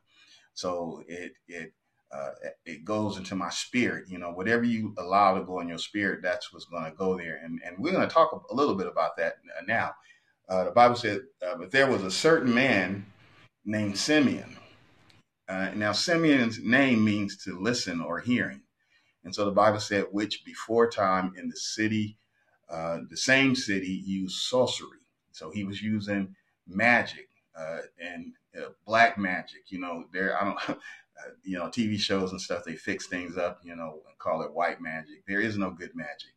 so 0.53 1.03
it 1.07 1.33
it 1.47 1.73
uh, 2.11 2.31
it 2.65 2.83
goes 2.83 3.17
into 3.17 3.35
my 3.35 3.49
spirit. 3.49 4.09
You 4.09 4.17
know, 4.17 4.31
whatever 4.31 4.63
you 4.63 4.93
allow 4.97 5.37
to 5.37 5.45
go 5.45 5.59
in 5.59 5.69
your 5.69 5.77
spirit, 5.77 6.21
that's 6.21 6.51
what's 6.51 6.65
going 6.65 6.85
to 6.85 6.91
go 6.91 7.17
there. 7.17 7.39
And 7.43 7.61
and 7.65 7.77
we're 7.77 7.93
going 7.93 8.07
to 8.07 8.13
talk 8.13 8.45
a 8.49 8.55
little 8.55 8.75
bit 8.75 8.87
about 8.87 9.15
that 9.17 9.35
now. 9.65 9.93
Uh, 10.49 10.65
the 10.65 10.71
Bible 10.71 10.95
said, 10.95 11.21
uh, 11.45 11.55
"But 11.55 11.71
there 11.71 11.87
was 11.89 12.03
a 12.03 12.11
certain 12.11 12.53
man 12.53 13.05
named 13.65 13.97
Simeon." 13.97 14.57
Uh, 15.47 15.71
now, 15.75 15.91
Simeon's 15.91 16.59
name 16.59 17.03
means 17.03 17.37
to 17.43 17.59
listen 17.59 18.01
or 18.01 18.19
hearing. 18.19 18.61
And 19.23 19.33
so 19.33 19.45
the 19.45 19.51
Bible 19.51 19.79
said, 19.79 20.05
which 20.11 20.43
before 20.45 20.89
time 20.89 21.33
in 21.37 21.49
the 21.49 21.55
city, 21.55 22.17
uh, 22.69 22.99
the 23.09 23.17
same 23.17 23.55
city 23.55 24.01
used 24.05 24.37
sorcery. 24.37 24.99
So 25.31 25.49
he 25.51 25.63
was 25.63 25.81
using 25.81 26.35
magic 26.67 27.29
uh, 27.55 27.79
and 27.99 28.33
uh, 28.57 28.69
black 28.85 29.17
magic. 29.17 29.71
You 29.71 29.79
know, 29.79 30.05
there, 30.13 30.39
I 30.39 30.45
don't, 30.45 30.69
uh, 30.69 30.75
you 31.43 31.57
know, 31.57 31.67
TV 31.67 31.99
shows 31.99 32.31
and 32.31 32.41
stuff, 32.41 32.63
they 32.63 32.75
fix 32.75 33.07
things 33.07 33.37
up, 33.37 33.59
you 33.63 33.75
know, 33.75 34.01
and 34.07 34.17
call 34.17 34.41
it 34.41 34.53
white 34.53 34.81
magic. 34.81 35.25
There 35.27 35.41
is 35.41 35.57
no 35.57 35.71
good 35.71 35.95
magic. 35.95 36.29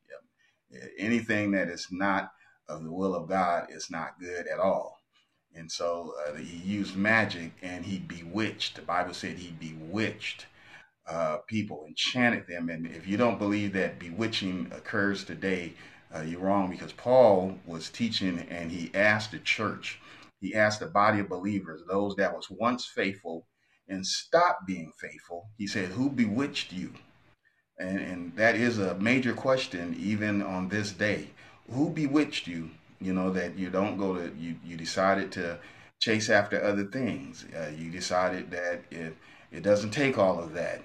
Anything 0.98 1.52
that 1.52 1.68
is 1.68 1.86
not 1.92 2.32
of 2.68 2.82
the 2.84 2.92
will 2.92 3.14
of 3.14 3.28
God 3.28 3.68
is 3.70 3.90
not 3.90 4.20
good 4.20 4.46
at 4.46 4.58
all. 4.58 4.98
And 5.54 5.70
so 5.70 6.14
uh, 6.26 6.34
he 6.34 6.58
used 6.58 6.96
magic 6.96 7.52
and 7.62 7.84
he 7.84 7.98
bewitched. 7.98 8.76
The 8.76 8.82
Bible 8.82 9.14
said 9.14 9.38
he 9.38 9.52
bewitched 9.52 10.46
uh, 11.08 11.38
people, 11.46 11.84
enchanted 11.88 12.46
them. 12.46 12.68
And 12.68 12.86
if 12.86 13.06
you 13.06 13.16
don't 13.16 13.38
believe 13.38 13.72
that 13.74 13.98
bewitching 13.98 14.70
occurs 14.74 15.24
today, 15.24 15.74
uh, 16.14 16.22
you're 16.22 16.40
wrong 16.40 16.70
because 16.70 16.92
Paul 16.92 17.58
was 17.66 17.90
teaching 17.90 18.40
and 18.50 18.70
he 18.70 18.90
asked 18.94 19.32
the 19.32 19.38
church, 19.38 20.00
he 20.40 20.54
asked 20.54 20.80
the 20.80 20.86
body 20.86 21.20
of 21.20 21.28
believers, 21.28 21.82
those 21.88 22.16
that 22.16 22.34
was 22.34 22.48
once 22.50 22.86
faithful 22.86 23.46
and 23.88 24.06
stopped 24.06 24.66
being 24.66 24.92
faithful. 25.00 25.48
He 25.56 25.66
said, 25.66 25.90
Who 25.90 26.10
bewitched 26.10 26.72
you? 26.72 26.92
And, 27.78 27.98
and 28.00 28.36
that 28.36 28.56
is 28.56 28.78
a 28.78 28.94
major 28.96 29.34
question 29.34 29.96
even 29.98 30.42
on 30.42 30.68
this 30.68 30.92
day. 30.92 31.30
Who 31.70 31.90
bewitched 31.90 32.46
you 32.46 32.70
you 33.00 33.12
know 33.12 33.30
that 33.30 33.58
you 33.58 33.70
don't 33.70 33.98
go 33.98 34.14
to 34.14 34.32
you 34.38 34.56
you 34.64 34.76
decided 34.76 35.30
to 35.32 35.58
chase 36.00 36.30
after 36.30 36.62
other 36.62 36.84
things. 36.84 37.44
Uh, 37.56 37.70
you 37.76 37.90
decided 37.90 38.50
that 38.50 38.82
it 38.90 39.16
it 39.52 39.62
doesn't 39.62 39.90
take 39.90 40.18
all 40.18 40.38
of 40.38 40.52
that 40.54 40.82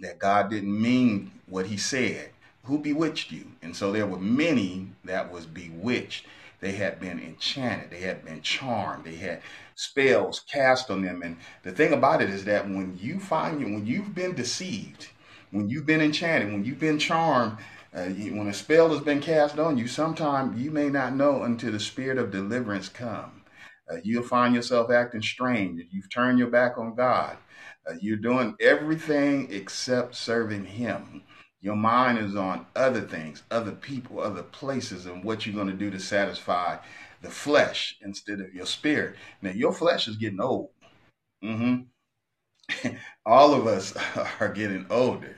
that 0.00 0.18
god 0.18 0.50
didn't 0.50 0.80
mean 0.80 1.30
what 1.46 1.66
he 1.66 1.76
said. 1.76 2.30
Who 2.64 2.78
bewitched 2.78 3.30
you? 3.30 3.52
And 3.62 3.76
so 3.76 3.92
there 3.92 4.06
were 4.06 4.18
many 4.18 4.88
that 5.04 5.30
was 5.30 5.46
bewitched. 5.46 6.26
They 6.60 6.72
had 6.72 6.98
been 6.98 7.20
enchanted. 7.20 7.90
They 7.90 8.00
had 8.00 8.24
been 8.24 8.40
charmed. 8.40 9.04
They 9.04 9.16
had 9.16 9.42
spells 9.74 10.40
cast 10.40 10.90
on 10.90 11.02
them. 11.02 11.22
And 11.22 11.36
the 11.62 11.72
thing 11.72 11.92
about 11.92 12.22
it 12.22 12.30
is 12.30 12.44
that 12.44 12.66
when 12.66 12.98
you 13.00 13.20
find 13.20 13.60
you 13.60 13.66
when 13.66 13.86
you've 13.86 14.14
been 14.14 14.34
deceived 14.34 15.08
when 15.50 15.68
you've 15.68 15.86
been 15.86 16.00
enchanted 16.00 16.52
when 16.52 16.64
you've 16.64 16.80
been 16.80 16.98
charmed 16.98 17.56
uh, 17.94 18.06
when 18.06 18.48
a 18.48 18.54
spell 18.54 18.88
has 18.90 19.00
been 19.00 19.20
cast 19.20 19.58
on 19.58 19.78
you, 19.78 19.86
sometime 19.86 20.58
you 20.58 20.70
may 20.70 20.88
not 20.88 21.14
know 21.14 21.44
until 21.44 21.70
the 21.70 21.78
spirit 21.78 22.18
of 22.18 22.32
deliverance 22.32 22.88
come. 22.88 23.42
Uh, 23.90 23.96
you'll 24.02 24.24
find 24.24 24.54
yourself 24.54 24.90
acting 24.90 25.22
strange. 25.22 25.80
You've 25.90 26.12
turned 26.12 26.38
your 26.38 26.48
back 26.48 26.76
on 26.76 26.96
God. 26.96 27.36
Uh, 27.88 27.94
you're 28.00 28.16
doing 28.16 28.56
everything 28.60 29.52
except 29.52 30.16
serving 30.16 30.64
Him. 30.64 31.22
Your 31.60 31.76
mind 31.76 32.18
is 32.18 32.34
on 32.34 32.66
other 32.74 33.02
things, 33.02 33.42
other 33.50 33.72
people, 33.72 34.20
other 34.20 34.42
places, 34.42 35.06
and 35.06 35.22
what 35.22 35.46
you're 35.46 35.54
going 35.54 35.68
to 35.68 35.72
do 35.72 35.90
to 35.90 36.00
satisfy 36.00 36.78
the 37.22 37.30
flesh 37.30 37.96
instead 38.02 38.40
of 38.40 38.52
your 38.52 38.66
spirit. 38.66 39.16
Now, 39.40 39.52
your 39.52 39.72
flesh 39.72 40.08
is 40.08 40.16
getting 40.16 40.40
old. 40.40 40.70
Mm-hmm. 41.44 42.90
All 43.26 43.54
of 43.54 43.66
us 43.66 43.94
are 44.40 44.52
getting 44.52 44.86
older 44.90 45.36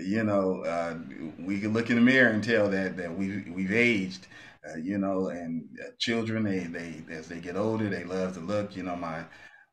you 0.00 0.24
know, 0.24 0.62
uh, 0.64 0.96
we 1.38 1.60
can 1.60 1.72
look 1.72 1.90
in 1.90 1.96
the 1.96 2.02
mirror 2.02 2.30
and 2.30 2.42
tell 2.42 2.68
that 2.70 2.96
that 2.96 3.16
we 3.16 3.42
we've 3.50 3.72
aged. 3.72 4.26
Uh, 4.68 4.76
you 4.78 4.98
know, 4.98 5.28
and 5.28 5.64
uh, 5.80 5.90
children 5.98 6.42
they 6.42 6.60
they 6.60 7.02
as 7.10 7.28
they 7.28 7.38
get 7.40 7.56
older, 7.56 7.88
they 7.88 8.04
love 8.04 8.34
to 8.34 8.40
look. 8.40 8.74
You 8.76 8.82
know, 8.82 8.96
my 8.96 9.24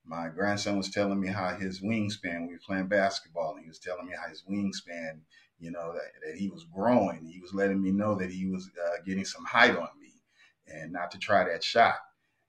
my 0.06 0.28
grandson 0.30 0.78
was 0.78 0.92
telling 0.92 1.20
me 1.20 1.28
how 1.30 1.56
his 1.56 1.82
wingspan. 1.82 2.48
We 2.48 2.54
were 2.54 2.60
playing 2.66 2.88
basketball, 2.88 3.56
and 3.56 3.64
he 3.64 3.70
was 3.70 3.80
telling 3.80 4.06
me 4.06 4.14
how 4.22 4.30
his 4.30 4.44
wingspan. 4.50 5.22
You 5.60 5.72
know 5.72 5.94
that, 5.94 6.12
that 6.26 6.38
he 6.38 6.50
was 6.50 6.66
growing. 6.76 7.26
He 7.26 7.40
was 7.40 7.54
letting 7.54 7.82
me 7.82 7.92
know 7.92 8.16
that 8.16 8.32
he 8.32 8.46
was 8.48 8.70
uh, 8.86 9.02
getting 9.06 9.26
some 9.26 9.46
height 9.46 9.76
on 9.76 9.90
me, 10.00 10.22
and 10.68 10.92
not 10.92 11.12
to 11.12 11.18
try 11.18 11.44
that 11.46 11.64
shot. 11.64 11.96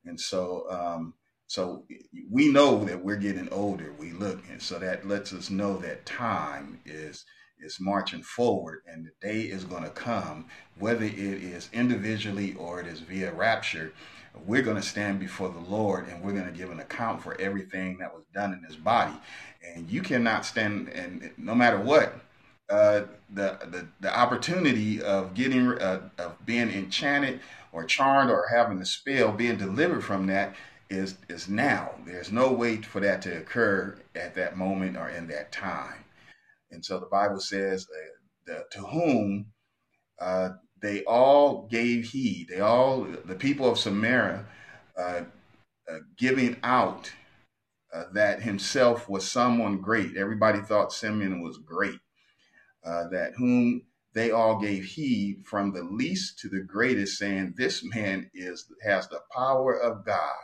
And 0.05 0.21
so, 0.21 0.71
um, 0.71 1.15
So 1.47 1.87
we 2.31 2.51
know 2.51 2.85
that 2.85 3.05
we're 3.05 3.17
getting 3.17 3.49
older. 3.51 3.93
We 3.99 4.13
look, 4.13 4.43
and 4.51 4.61
so 4.61 4.79
that 4.79 5.07
lets 5.07 5.33
us 5.33 5.51
know 5.51 5.77
that 5.79 6.07
time 6.07 6.81
is 6.85 7.25
is 7.65 7.79
marching 7.81 8.23
forward, 8.23 8.83
and 8.87 9.07
the 9.07 9.27
day 9.27 9.43
is 9.43 9.65
going 9.65 9.85
to 9.85 9.91
come, 9.91 10.47
whether 10.79 11.05
it 11.05 11.19
is 11.19 11.71
individually 11.73 12.55
or 12.55 12.81
it 12.81 12.87
is 12.87 13.01
via 13.01 13.33
rapture. 13.33 13.93
We're 14.47 14.63
going 14.63 14.77
to 14.77 14.83
stand 14.83 15.21
before 15.21 15.49
the 15.49 15.61
Lord, 15.61 16.09
and 16.09 16.23
we're 16.23 16.33
going 16.33 16.47
to 16.47 16.53
give 16.53 16.71
an 16.71 16.81
account 16.81 17.23
for 17.23 17.41
everything 17.41 17.99
that 17.99 18.15
was 18.15 18.25
done 18.35 18.53
in 18.53 18.63
this 18.63 18.77
body. 18.77 19.15
And 19.65 19.91
you 19.91 20.03
cannot 20.03 20.45
stand, 20.45 20.89
and 20.89 21.31
no 21.39 21.55
matter 21.55 21.79
what, 21.79 22.15
uh, 22.69 23.03
the, 23.31 23.59
the 23.71 23.87
the 24.01 24.19
opportunity 24.19 25.03
of 25.03 25.35
getting 25.35 25.79
uh, 25.79 26.09
of 26.19 26.45
being 26.47 26.71
enchanted 26.71 27.41
or 27.73 27.85
charmed 27.85 28.31
or 28.31 28.47
having 28.49 28.79
the 28.79 28.87
spell 28.87 29.33
being 29.33 29.57
delivered 29.57 30.03
from 30.03 30.27
that 30.29 30.55
is 30.91 31.17
is 31.29 31.49
now. 31.49 31.93
There's 32.07 32.33
no 32.33 32.53
wait 32.53 32.87
for 32.87 33.01
that 33.01 33.23
to 33.23 33.37
occur 33.39 33.99
at 34.15 34.35
that 34.37 34.57
moment 34.57 34.97
or 34.97 35.09
in 35.09 35.27
that 35.29 35.53
time. 35.53 36.04
And 36.75 36.85
so 36.85 37.01
the 37.01 37.07
Bible 37.07 37.41
says, 37.41 37.87
uh, 38.51 38.61
to 38.73 38.81
whom 38.81 39.47
uh, 40.21 40.51
they 40.83 41.05
all 41.05 41.69
gave 41.69 42.07
heed. 42.11 42.49
They 42.51 42.61
all, 42.61 43.05
the 43.05 43.37
people 43.37 43.71
of 43.71 43.79
Samaria, 43.79 44.47
uh, 44.99 45.23
uh 45.91 45.99
giving 46.19 46.57
out 46.65 47.13
uh, 47.95 48.05
that 48.15 48.43
himself 48.43 49.09
was 49.09 49.31
someone 49.31 49.81
great. 49.81 50.17
Everybody 50.17 50.61
thought 50.61 50.93
Simeon 50.93 51.43
was 51.43 51.59
great. 51.59 52.01
Uh, 52.85 53.09
that 53.11 53.35
whom 53.37 53.83
they 54.15 54.31
all 54.33 54.61
gave 54.61 54.85
heed 54.85 55.43
from 55.47 55.73
the 55.73 55.83
least 55.85 56.39
to 56.41 56.49
the 56.49 56.63
greatest, 56.63 57.19
saying, 57.19 57.55
"This 57.57 57.85
man 57.85 58.31
is 58.35 58.67
has 58.85 59.09
the 59.09 59.21
power 59.35 59.79
of 59.81 60.05
God." 60.07 60.35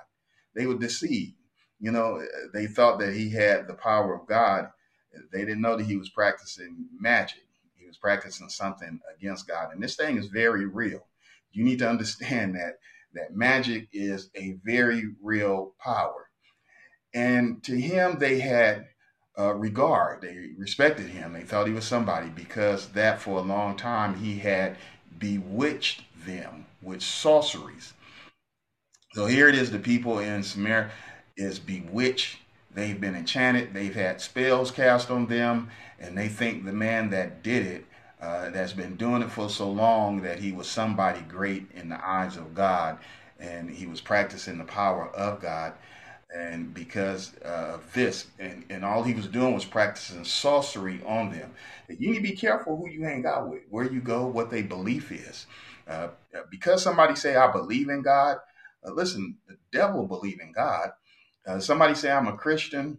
they 0.57 0.67
were 0.67 0.79
deceived. 0.79 1.35
You 1.81 1.93
know, 1.93 2.23
they 2.53 2.67
thought 2.67 3.01
that 3.01 3.15
he 3.15 3.31
had 3.31 3.67
the 3.69 3.75
power 3.75 4.15
of 4.15 4.27
God. 4.29 4.71
They 5.33 5.40
didn't 5.40 5.62
know 5.62 5.76
that 5.76 5.87
he 5.87 5.97
was 5.97 6.11
practicing 6.11 6.87
magic. 6.99 7.43
He 7.76 7.87
was 7.87 7.97
practicing 7.97 8.49
something 8.49 9.00
against 9.17 9.49
God. 9.49 9.73
And 9.73 9.83
this 9.83 9.97
thing 9.97 10.17
is 10.17 10.26
very 10.26 10.67
real. 10.67 11.07
You 11.52 11.64
need 11.64 11.81
to 11.81 11.88
understand 11.88 12.55
that 12.57 12.79
that 13.14 13.35
magic 13.35 13.88
is 13.93 14.31
a 14.37 14.57
very 14.64 15.05
real 15.23 15.75
power. 15.83 16.31
And 17.14 17.62
to 17.64 17.79
him, 17.81 18.19
they 18.19 18.40
had 18.40 18.87
uh, 19.38 19.55
regard. 19.55 20.23
They 20.23 20.50
respected 20.59 21.09
him. 21.09 21.33
They 21.33 21.43
thought 21.43 21.67
he 21.67 21.73
was 21.73 21.85
somebody 21.85 22.29
because 22.29 22.88
that 22.90 23.21
for 23.21 23.38
a 23.38 23.43
long 23.43 23.76
time 23.76 24.17
he 24.17 24.38
had 24.38 24.76
bewitched 25.19 26.02
them 26.25 26.67
with 26.83 27.02
sorceries. 27.02 27.95
So 29.12 29.26
here 29.26 29.49
it 29.49 29.55
is 29.57 29.71
the 29.71 29.79
people 29.79 30.19
in 30.21 30.43
Samaria 30.43 30.90
is 31.37 31.59
bewitched. 31.59 32.38
They've 32.75 33.00
been 33.00 33.15
enchanted. 33.15 33.75
They've 33.75 33.95
had 33.95 34.21
spells 34.21 34.71
cast 34.71 35.11
on 35.11 35.27
them. 35.27 35.71
And 35.99 36.17
they 36.17 36.29
think 36.29 36.65
the 36.65 36.73
man 36.73 37.11
that 37.11 37.43
did 37.43 37.67
it, 37.67 37.87
uh, 38.21 38.50
that's 38.50 38.73
been 38.73 38.97
doing 38.97 39.23
it 39.23 39.31
for 39.31 39.49
so 39.49 39.71
long, 39.71 40.23
that 40.23 40.39
he 40.39 40.53
was 40.53 40.69
somebody 40.69 41.21
great 41.23 41.71
in 41.75 41.89
the 41.89 42.06
eyes 42.06 42.37
of 42.37 42.54
God. 42.54 42.99
And 43.39 43.71
he 43.71 43.87
was 43.87 44.00
practicing 44.00 44.59
the 44.59 44.65
power 44.65 45.09
of 45.09 45.41
God. 45.41 45.73
And 46.35 46.73
because 46.73 47.33
uh, 47.45 47.73
of 47.75 47.93
this, 47.93 48.26
and, 48.39 48.65
and 48.71 48.85
all 48.85 49.02
he 49.02 49.15
was 49.15 49.26
doing 49.26 49.52
was 49.52 49.65
practicing 49.65 50.25
sorcery 50.25 51.00
on 51.04 51.33
them. 51.33 51.52
You 51.89 52.11
need 52.11 52.19
to 52.19 52.23
be 52.23 52.37
careful 52.37 52.76
who 52.76 52.89
you 52.89 53.02
hang 53.02 53.26
out 53.26 53.49
with, 53.50 53.63
where 53.69 53.91
you 53.91 54.00
go, 54.00 54.26
what 54.26 54.50
their 54.50 54.63
belief 54.63 55.11
is. 55.11 55.47
Uh, 55.89 56.09
because 56.50 56.83
somebody 56.85 57.17
say, 57.17 57.35
I 57.35 57.50
believe 57.50 57.89
in 57.89 58.02
God, 58.02 58.37
uh, 58.87 58.93
listen, 58.93 59.39
the 59.49 59.56
devil 59.73 60.06
believe 60.06 60.39
in 60.41 60.52
God. 60.52 60.91
Uh, 61.47 61.61
somebody 61.61 61.95
say 61.95 62.11
I'm 62.11 62.29
a 62.29 62.37
Christian. 62.37 62.99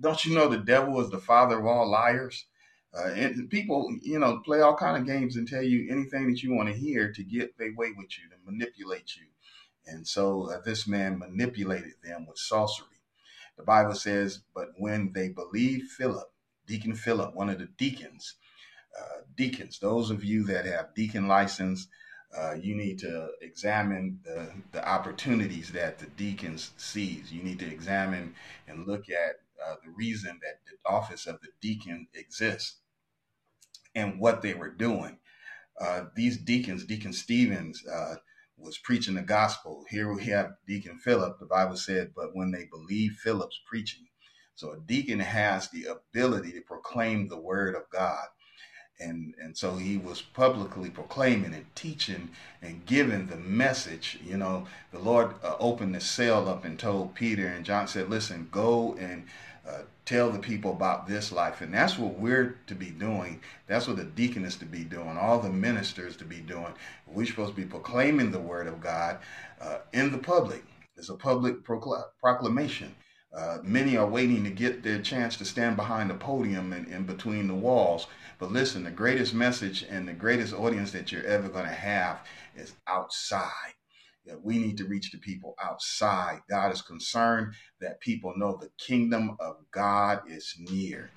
Don't 0.00 0.24
you 0.24 0.34
know 0.34 0.48
the 0.48 0.58
devil 0.58 1.00
is 1.00 1.10
the 1.10 1.18
father 1.18 1.58
of 1.58 1.66
all 1.66 1.90
liars? 1.90 2.46
Uh, 2.92 3.08
and 3.08 3.48
people, 3.50 3.94
you 4.02 4.18
know, 4.18 4.40
play 4.40 4.60
all 4.60 4.76
kind 4.76 4.96
of 4.96 5.06
games 5.06 5.36
and 5.36 5.46
tell 5.46 5.62
you 5.62 5.90
anything 5.90 6.28
that 6.28 6.42
you 6.42 6.52
want 6.52 6.68
to 6.68 6.74
hear 6.74 7.12
to 7.12 7.22
get 7.22 7.56
their 7.56 7.72
way 7.76 7.92
with 7.96 8.18
you, 8.18 8.28
to 8.28 8.36
manipulate 8.44 9.14
you. 9.16 9.26
And 9.86 10.06
so 10.06 10.50
uh, 10.50 10.60
this 10.64 10.88
man 10.88 11.18
manipulated 11.18 11.94
them 12.02 12.26
with 12.26 12.38
sorcery. 12.38 12.86
The 13.56 13.62
Bible 13.62 13.94
says, 13.94 14.40
but 14.54 14.68
when 14.76 15.12
they 15.12 15.28
believed 15.28 15.90
Philip, 15.90 16.32
Deacon 16.66 16.94
Philip, 16.94 17.34
one 17.34 17.50
of 17.50 17.58
the 17.58 17.68
deacons, 17.76 18.34
uh, 18.98 19.22
deacons, 19.36 19.78
those 19.78 20.10
of 20.10 20.24
you 20.24 20.44
that 20.44 20.64
have 20.64 20.94
deacon 20.94 21.28
license, 21.28 21.86
uh, 22.36 22.54
you 22.54 22.74
need 22.76 22.98
to 23.00 23.30
examine 23.40 24.20
the, 24.24 24.50
the 24.72 24.88
opportunities 24.88 25.72
that 25.72 25.98
the 25.98 26.06
deacons 26.06 26.70
sees. 26.76 27.32
You 27.32 27.42
need 27.42 27.58
to 27.58 27.70
examine 27.70 28.34
and 28.68 28.86
look 28.86 29.08
at 29.10 29.40
uh, 29.66 29.74
the 29.84 29.90
reason 29.90 30.38
that 30.42 30.60
the 30.66 30.90
office 30.90 31.26
of 31.26 31.40
the 31.40 31.48
deacon 31.60 32.06
exists 32.14 32.76
and 33.94 34.20
what 34.20 34.42
they 34.42 34.54
were 34.54 34.70
doing. 34.70 35.18
Uh, 35.80 36.04
these 36.14 36.36
deacons, 36.36 36.84
Deacon 36.84 37.12
Stevens, 37.12 37.84
uh, 37.86 38.14
was 38.58 38.78
preaching 38.78 39.14
the 39.14 39.22
gospel. 39.22 39.84
Here 39.88 40.12
we 40.12 40.24
have 40.24 40.52
Deacon 40.66 40.98
Philip. 40.98 41.38
The 41.38 41.46
Bible 41.46 41.76
said, 41.76 42.12
but 42.14 42.34
when 42.34 42.50
they 42.50 42.66
believe 42.66 43.12
Philip's 43.12 43.60
preaching. 43.66 44.06
So 44.54 44.72
a 44.72 44.80
deacon 44.80 45.20
has 45.20 45.70
the 45.70 45.86
ability 45.86 46.52
to 46.52 46.60
proclaim 46.60 47.26
the 47.26 47.40
word 47.40 47.74
of 47.74 47.88
God 47.90 48.26
and 49.00 49.34
and 49.42 49.56
so 49.58 49.76
he 49.76 49.96
was 49.98 50.22
publicly 50.22 50.90
proclaiming 50.90 51.54
and 51.54 51.66
teaching 51.74 52.30
and 52.62 52.86
giving 52.86 53.28
the 53.28 53.36
message 53.36 54.18
you 54.24 54.36
know. 54.36 54.66
The 54.92 55.00
lord 55.00 55.34
uh, 55.44 55.56
opened 55.60 55.94
the 55.94 56.00
cell 56.00 56.48
up 56.48 56.64
and 56.64 56.78
told 56.78 57.14
peter 57.14 57.46
and 57.48 57.64
john 57.64 57.88
said 57.88 58.10
listen 58.10 58.48
go 58.52 58.96
and 59.00 59.24
uh, 59.68 59.82
tell 60.06 60.30
the 60.30 60.38
people 60.38 60.72
about 60.72 61.06
this 61.08 61.32
life. 61.32 61.60
And 61.60 61.72
that's 61.72 61.98
what 61.98 62.18
we're 62.18 62.58
to 62.66 62.74
be 62.74 62.90
doing. 62.90 63.40
That's 63.68 63.86
what 63.86 63.96
the 63.96 64.04
deacon 64.04 64.44
is 64.44 64.56
to 64.56 64.64
be 64.64 64.84
doing 64.84 65.16
all 65.18 65.38
the 65.40 65.50
ministers 65.50 66.16
to 66.18 66.24
be 66.24 66.40
doing. 66.40 66.72
We're 67.06 67.26
supposed 67.26 67.54
to 67.54 67.60
be 67.60 67.66
proclaiming 67.68 68.32
the 68.32 68.40
word 68.40 68.66
of 68.66 68.80
god 68.80 69.18
uh, 69.60 69.78
in 69.92 70.12
the 70.12 70.18
public. 70.18 70.64
It's 70.96 71.10
a 71.10 71.14
public 71.14 71.64
procl- 71.64 72.04
proclamation 72.20 72.94
uh, 73.36 73.58
many 73.62 73.96
are 73.96 74.06
waiting 74.06 74.44
to 74.44 74.50
get 74.50 74.82
their 74.82 75.00
chance 75.00 75.36
to 75.36 75.44
stand 75.44 75.76
behind 75.76 76.10
the 76.10 76.14
podium 76.14 76.72
and 76.72 76.88
in 76.88 77.04
between 77.04 77.48
the 77.48 77.54
walls 77.54 78.06
but 78.40 78.52
listen, 78.52 78.84
the 78.84 78.90
greatest 78.90 79.34
message 79.34 79.84
and 79.88 80.08
the 80.08 80.14
greatest 80.14 80.54
audience 80.54 80.92
that 80.92 81.12
you're 81.12 81.26
ever 81.26 81.48
going 81.50 81.66
to 81.66 81.72
have 81.72 82.20
is 82.56 82.72
outside. 82.86 83.74
We 84.42 84.58
need 84.58 84.78
to 84.78 84.86
reach 84.86 85.10
the 85.10 85.18
people 85.18 85.54
outside. 85.62 86.40
God 86.48 86.72
is 86.72 86.80
concerned 86.80 87.54
that 87.80 88.00
people 88.00 88.32
know 88.36 88.56
the 88.56 88.70
kingdom 88.78 89.36
of 89.40 89.56
God 89.72 90.22
is 90.26 90.54
near. 90.58 91.10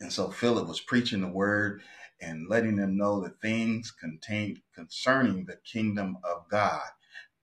And 0.00 0.12
so 0.12 0.30
Philip 0.30 0.68
was 0.68 0.80
preaching 0.80 1.22
the 1.22 1.28
word 1.28 1.82
and 2.20 2.48
letting 2.48 2.76
them 2.76 2.96
know 2.96 3.20
the 3.20 3.34
things 3.42 3.90
contained 3.90 4.60
concerning 4.74 5.44
the 5.44 5.58
kingdom 5.64 6.18
of 6.22 6.48
God 6.50 6.86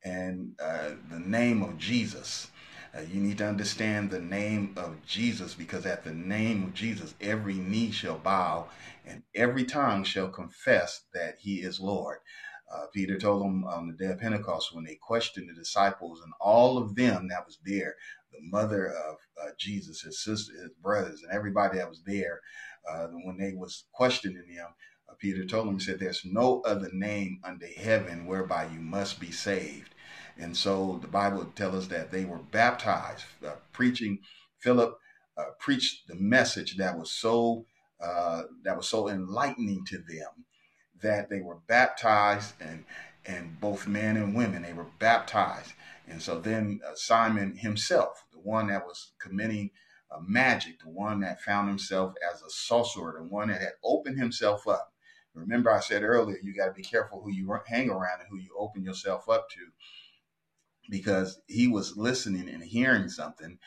and 0.06 0.54
uh, 0.64 0.92
the 1.12 1.20
name 1.20 1.64
of 1.64 1.78
Jesus. 1.78 2.48
Uh, 2.96 3.02
you 3.02 3.20
need 3.22 3.38
to 3.38 3.48
understand 3.48 4.10
the 4.10 4.20
name 4.20 4.74
of 4.76 5.06
Jesus 5.06 5.54
because 5.54 5.86
at 5.86 6.04
the 6.04 6.14
name 6.14 6.64
of 6.64 6.74
Jesus, 6.74 7.14
every 7.22 7.54
knee 7.56 7.92
shall 7.92 8.18
bow 8.18 8.68
and 9.06 9.24
every 9.36 9.64
tongue 9.64 10.04
shall 10.04 10.30
confess 10.30 11.04
that 11.14 11.36
he 11.40 11.58
is 11.58 11.80
Lord. 11.80 12.18
Uh, 12.74 12.86
Peter 12.94 13.18
told 13.18 13.44
them 13.44 13.64
on 13.66 13.88
the 13.88 13.94
day 13.94 14.12
of 14.12 14.20
Pentecost 14.20 14.74
when 14.74 14.86
they 14.86 14.96
questioned 14.96 15.50
the 15.50 15.54
disciples 15.54 16.22
and 16.24 16.34
all 16.40 16.78
of 16.78 16.96
them 16.96 17.28
that 17.30 17.46
was 17.46 17.60
there, 17.66 17.96
the 18.32 18.40
mother 18.42 18.88
of 18.88 19.18
uh, 19.42 19.50
Jesus, 19.58 20.02
his 20.02 20.24
sister, 20.24 20.54
his 20.54 20.72
brothers, 20.82 21.22
and 21.24 21.32
everybody 21.32 21.78
that 21.78 21.90
was 21.90 22.02
there, 22.06 22.42
uh, 22.90 23.08
when 23.24 23.38
they 23.38 23.54
was 23.54 23.86
questioning 23.92 24.44
them, 24.56 24.68
uh, 25.10 25.14
Peter 25.20 25.46
told 25.46 25.68
them, 25.68 25.80
he 25.80 25.84
said, 25.84 26.00
there's 26.00 26.24
no 26.26 26.62
other 26.62 26.90
name 26.94 27.40
under 27.44 27.68
heaven 27.68 28.26
whereby 28.28 28.66
you 28.66 28.80
must 28.80 29.20
be 29.20 29.32
saved. 29.32 29.96
And 30.40 30.56
so 30.56 31.00
the 31.02 31.08
Bible 31.08 31.46
tells 31.56 31.76
us 31.76 31.88
that 31.88 32.12
they 32.12 32.26
were 32.26 32.38
baptized, 32.38 33.26
uh, 33.46 33.52
preaching. 33.74 34.20
Philip 34.60 34.98
uh, 35.38 35.46
preached 35.60 36.08
the 36.08 36.16
message 36.16 36.78
that 36.78 36.98
was 36.98 37.12
so 37.12 37.66
uh, 38.02 38.44
that 38.64 38.78
was 38.78 38.88
so 38.88 39.10
enlightening 39.10 39.86
to 39.86 39.98
them 39.98 40.46
that 41.02 41.30
they 41.30 41.42
were 41.42 41.58
baptized, 41.68 42.54
and 42.62 42.86
and 43.26 43.60
both 43.60 43.88
men 43.88 44.16
and 44.18 44.34
women 44.36 44.62
they 44.64 44.74
were 44.74 44.88
baptized. 45.00 45.74
And 46.08 46.22
so 46.22 46.40
then 46.40 46.80
uh, 46.88 46.96
Simon 46.96 47.58
himself, 47.58 48.26
the 48.32 48.40
one 48.40 48.68
that 48.68 48.86
was 48.86 49.12
committing 49.20 49.72
uh, 50.12 50.20
magic, 50.26 50.80
the 50.82 50.90
one 50.90 51.20
that 51.20 51.42
found 51.42 51.68
himself 51.68 52.14
as 52.34 52.42
a 52.42 52.50
sorcerer, 52.50 53.16
the 53.18 53.28
one 53.28 53.50
that 53.50 53.62
had 53.62 53.74
opened 53.84 54.18
himself 54.18 54.68
up. 54.68 54.94
Remember, 55.36 55.72
I 55.72 55.80
said 55.80 56.04
earlier, 56.04 56.38
you 56.42 56.56
got 56.56 56.66
to 56.68 56.74
be 56.74 56.82
careful 56.82 57.22
who 57.22 57.32
you 57.32 57.56
hang 57.68 57.90
around 57.90 58.22
and 58.22 58.30
who 58.30 58.38
you 58.38 58.56
open 58.58 58.84
yourself 58.84 59.30
up 59.30 59.50
to 59.52 59.60
because 60.90 61.40
he 61.48 61.68
was 61.68 61.96
listening 61.96 62.50
and 62.50 62.64
hearing 62.64 63.10
something 63.10 63.60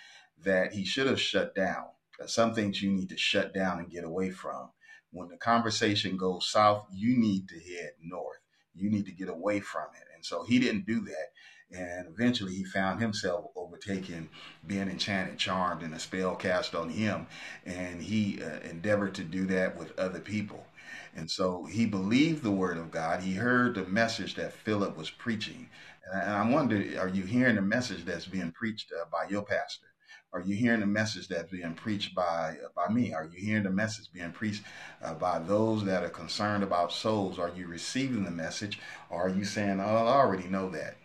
that 0.45 0.73
he 0.73 0.85
should 0.85 1.07
have 1.07 1.21
shut 1.21 1.55
down. 1.55 1.85
Some 2.27 2.55
things 2.55 2.83
you 2.83 2.91
need 2.91 3.09
to 3.09 3.17
shut 3.17 3.55
down 3.55 3.79
and 3.79 3.91
get 3.91 4.05
away 4.05 4.31
from. 4.31 4.71
When 5.11 5.29
the 5.29 5.37
conversation 5.37 6.17
goes 6.17 6.51
south, 6.51 6.87
you 6.93 7.19
need 7.19 7.49
to 7.49 7.59
head 7.59 7.93
north. 8.01 8.39
You 8.75 8.91
need 8.91 9.07
to 9.07 9.13
get 9.13 9.29
away 9.29 9.61
from 9.61 9.87
it. 9.95 10.07
And 10.15 10.25
so 10.25 10.45
he 10.45 10.59
didn't 10.59 10.87
do 10.87 11.01
that. 11.01 11.33
And 11.71 12.09
eventually 12.09 12.55
he 12.55 12.65
found 12.65 13.01
himself 13.01 13.47
overtaken, 13.57 14.29
being 14.67 14.89
enchanted, 14.89 15.39
charmed, 15.39 15.83
and 15.83 15.95
a 15.95 15.99
spell 15.99 16.37
cast 16.37 16.75
on 16.75 16.91
him. 16.91 17.27
And 17.65 18.03
he 18.03 18.43
uh, 18.43 18.61
endeavored 18.61 19.15
to 19.15 19.25
do 19.25 19.47
that 19.47 19.77
with 19.77 19.99
other 19.99 20.21
people. 20.21 20.67
And 21.14 21.31
so 21.31 21.64
he 21.64 21.85
believed 21.87 22.42
the 22.42 22.51
word 22.51 22.79
of 22.79 22.90
God. 22.90 23.22
He 23.22 23.35
heard 23.35 23.75
the 23.75 23.85
message 23.85 24.35
that 24.37 24.53
Philip 24.53 24.96
was 24.96 25.11
preaching. 25.11 25.68
And 26.11 26.33
I 26.33 26.48
wonder, 26.48 26.77
are 26.98 27.09
you 27.09 27.25
hearing 27.25 27.57
the 27.57 27.62
message 27.62 28.05
that's 28.05 28.27
being 28.27 28.53
preached 28.53 28.92
uh, 28.92 29.05
by 29.12 29.29
your 29.29 29.42
pastor? 29.42 29.87
Are 30.35 30.40
you 30.40 30.57
hearing 30.57 30.81
the 30.81 30.87
message 30.87 31.29
that's 31.29 31.51
being 31.51 31.75
preached 31.75 32.14
by 32.14 32.57
uh, 32.64 32.68
by 32.75 32.92
me? 32.92 33.12
Are 33.12 33.27
you 33.27 33.38
hearing 33.38 33.64
the 33.64 33.70
message 33.70 34.07
being 34.14 34.33
preached 34.33 34.62
uh, 35.03 35.12
by 35.12 35.38
those 35.38 35.85
that 35.85 36.03
are 36.03 36.09
concerned 36.09 36.62
about 36.62 36.92
souls? 36.92 37.38
Are 37.38 37.53
you 37.55 37.66
receiving 37.66 38.25
the 38.25 38.31
message, 38.31 38.79
or 39.11 39.27
are 39.27 39.29
you 39.29 39.44
saying, 39.44 39.79
"Oh, 39.79 39.85
I 39.85 40.14
already 40.14 40.48
know 40.48 40.70
that"? 40.70 40.96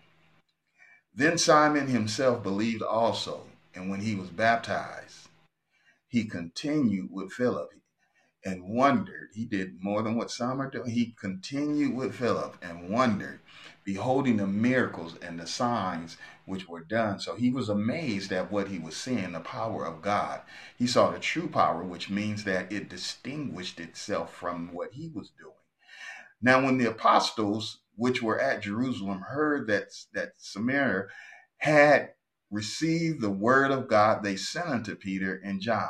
Then 1.13 1.37
Simon 1.37 1.87
himself 1.87 2.41
believed 2.41 2.81
also, 2.81 3.47
and 3.75 3.89
when 3.89 3.99
he 3.99 4.15
was 4.15 4.29
baptized, 4.29 5.27
he 6.07 6.23
continued 6.23 7.09
with 7.11 7.33
Philip 7.33 7.73
and 8.47 8.63
wondered. 8.63 9.27
He 9.33 9.43
did 9.43 9.83
more 9.83 10.01
than 10.01 10.15
what 10.15 10.31
some 10.31 10.61
are 10.61 10.69
doing. 10.69 10.89
He 10.89 11.13
continued 11.19 11.93
with 11.93 12.15
Philip 12.15 12.57
and 12.61 12.89
wondered, 12.89 13.41
beholding 13.83 14.37
the 14.37 14.47
miracles 14.47 15.15
and 15.21 15.37
the 15.37 15.45
signs 15.45 16.15
which 16.45 16.65
were 16.65 16.79
done. 16.79 17.19
So 17.19 17.35
he 17.35 17.51
was 17.51 17.67
amazed 17.67 18.31
at 18.31 18.49
what 18.49 18.69
he 18.69 18.79
was 18.79 18.95
seeing, 18.95 19.33
the 19.33 19.41
power 19.41 19.85
of 19.85 20.01
God. 20.01 20.41
He 20.77 20.87
saw 20.87 21.11
the 21.11 21.19
true 21.19 21.49
power, 21.49 21.83
which 21.83 22.09
means 22.09 22.45
that 22.45 22.71
it 22.71 22.89
distinguished 22.89 23.81
itself 23.81 24.33
from 24.33 24.73
what 24.73 24.93
he 24.93 25.11
was 25.13 25.29
doing. 25.37 25.53
Now, 26.41 26.63
when 26.63 26.77
the 26.77 26.89
apostles, 26.89 27.79
which 27.97 28.21
were 28.23 28.39
at 28.39 28.61
Jerusalem, 28.61 29.19
heard 29.27 29.67
that, 29.67 29.89
that 30.13 30.33
Samaria 30.37 31.07
had 31.57 32.11
received 32.49 33.19
the 33.19 33.29
word 33.29 33.71
of 33.71 33.89
God, 33.89 34.23
they 34.23 34.37
sent 34.37 34.67
unto 34.69 34.95
Peter 34.95 35.41
and 35.43 35.59
John 35.59 35.89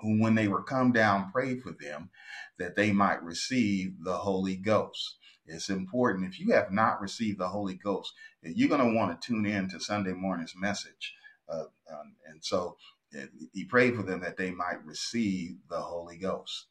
who, 0.00 0.20
when 0.20 0.34
they 0.34 0.48
were 0.48 0.62
come 0.62 0.92
down, 0.92 1.30
prayed 1.32 1.62
for 1.62 1.72
them 1.72 2.10
that 2.58 2.76
they 2.76 2.92
might 2.92 3.22
receive 3.22 3.94
the 4.02 4.16
Holy 4.16 4.56
Ghost. 4.56 5.16
It's 5.46 5.70
important. 5.70 6.26
If 6.32 6.38
you 6.38 6.52
have 6.52 6.70
not 6.70 7.00
received 7.00 7.38
the 7.38 7.48
Holy 7.48 7.74
Ghost, 7.74 8.12
you're 8.42 8.68
going 8.68 8.86
to 8.86 8.96
want 8.96 9.20
to 9.20 9.26
tune 9.26 9.46
in 9.46 9.68
to 9.70 9.80
Sunday 9.80 10.12
morning's 10.12 10.54
message. 10.56 11.14
Uh, 11.48 11.64
um, 11.90 12.14
and 12.26 12.42
so 12.44 12.76
uh, 13.18 13.24
he 13.52 13.64
prayed 13.64 13.96
for 13.96 14.02
them 14.02 14.20
that 14.20 14.36
they 14.36 14.50
might 14.50 14.84
receive 14.84 15.56
the 15.68 15.80
Holy 15.80 16.16
Ghost. 16.16 16.66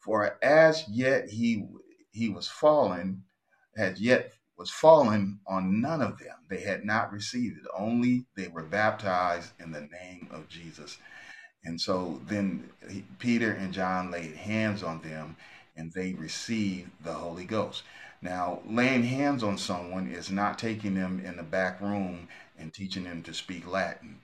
For 0.00 0.38
as 0.42 0.88
yet 0.88 1.28
he 1.30 1.66
he 2.12 2.28
was 2.28 2.46
fallen, 2.48 3.24
as 3.76 4.00
yet 4.00 4.32
was 4.56 4.70
fallen 4.70 5.40
on 5.46 5.80
none 5.80 6.00
of 6.00 6.18
them. 6.18 6.36
They 6.48 6.60
had 6.60 6.84
not 6.84 7.12
received 7.12 7.58
it. 7.58 7.64
Only 7.76 8.26
they 8.36 8.48
were 8.48 8.62
baptized 8.62 9.52
in 9.60 9.72
the 9.72 9.88
name 10.02 10.28
of 10.30 10.48
Jesus. 10.48 10.98
And 11.64 11.80
so 11.80 12.20
then 12.26 12.70
he, 12.90 13.04
Peter 13.18 13.52
and 13.52 13.72
John 13.72 14.10
laid 14.10 14.36
hands 14.36 14.82
on 14.82 15.00
them 15.00 15.36
and 15.76 15.92
they 15.92 16.12
received 16.14 16.90
the 17.02 17.12
Holy 17.12 17.44
Ghost. 17.44 17.82
Now, 18.22 18.60
laying 18.66 19.02
hands 19.02 19.42
on 19.42 19.58
someone 19.58 20.08
is 20.08 20.30
not 20.30 20.58
taking 20.58 20.94
them 20.94 21.20
in 21.24 21.36
the 21.36 21.42
back 21.42 21.80
room 21.80 22.28
and 22.58 22.72
teaching 22.72 23.04
them 23.04 23.22
to 23.24 23.34
speak 23.34 23.66
Latin. 23.66 24.20